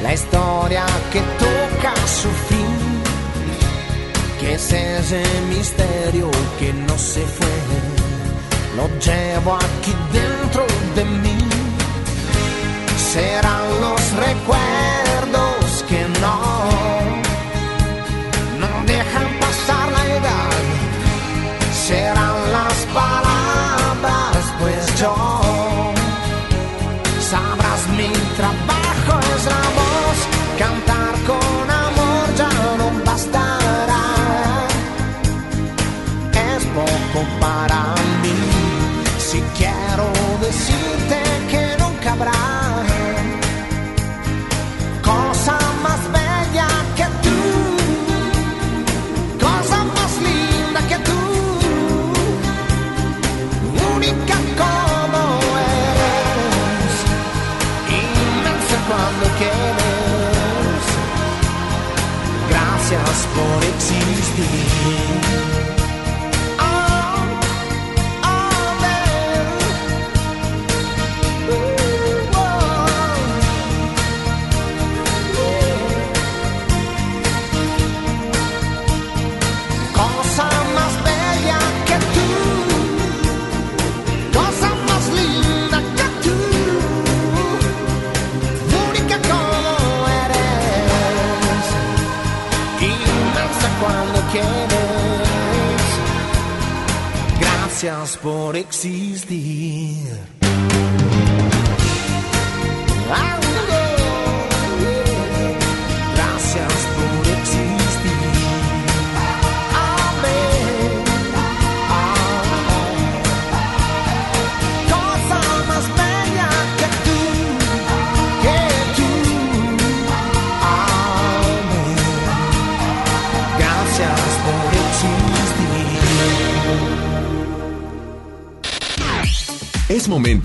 La 0.00 0.14
historia 0.14 0.86
que 1.12 1.20
toca 1.40 1.92
su 2.06 2.28
fin. 2.48 3.02
Que 4.38 4.54
es 4.54 4.72
ese 4.72 5.24
misterio 5.48 6.30
que 6.60 6.72
no 6.72 6.96
se 6.96 7.22
fue. 7.22 7.56
Lo 8.76 8.86
llevo 9.00 9.56
aquí 9.56 9.92
dentro 10.12 10.64
de 10.94 11.04
mí. 11.04 11.38
Serán 13.12 13.64
los 13.80 14.00
recuerdos 14.12 15.84
que 15.88 16.06
no, 16.20 16.38
no 18.60 18.86
dejan 18.86 19.28
pasar 19.40 19.90
la 19.90 20.04
edad. 20.14 20.50
Serán 21.88 22.13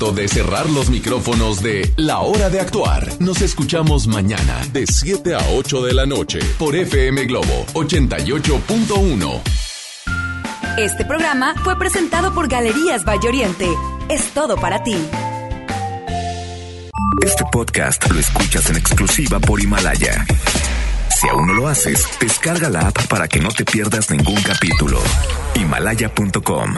momento 0.10 0.22
de 0.22 0.28
cerrar 0.28 0.70
los 0.70 0.89
micrófonos 0.89 1.62
de 1.62 1.91
La 1.97 2.20
Hora 2.20 2.49
de 2.49 2.60
Actuar. 2.60 3.07
Nos 3.20 3.41
escuchamos 3.41 4.07
mañana 4.07 4.66
de 4.72 4.86
7 4.86 5.36
a 5.36 5.39
8 5.55 5.84
de 5.84 5.93
la 5.93 6.05
noche 6.05 6.39
por 6.57 6.76
FM 6.76 7.26
Globo 7.26 7.66
88.1. 7.74 9.41
Este 10.78 11.05
programa 11.05 11.55
fue 11.64 11.78
presentado 11.78 12.34
por 12.34 12.47
Galerías 12.47 13.03
Valle 13.03 13.28
Oriente. 13.28 13.68
Es 14.10 14.32
todo 14.34 14.55
para 14.55 14.84
ti. 14.84 14.95
Este 17.26 17.43
podcast 17.51 18.10
lo 18.10 18.20
escuchas 18.20 18.70
en 18.70 18.78
exclusiva 18.78 19.39
por 19.39 19.62
Himalaya. 19.62 20.26
Si 21.20 21.28
aún 21.28 21.47
no 21.47 21.53
lo 21.53 21.68
haces, 21.68 22.05
descarga 22.20 22.70
la 22.70 22.88
app 22.88 23.07
para 23.07 23.28
que 23.28 23.39
no 23.39 23.49
te 23.49 23.66
pierdas 23.66 24.10
ningún 24.10 24.41
capítulo. 24.41 24.99
Himalaya.com 25.55 26.76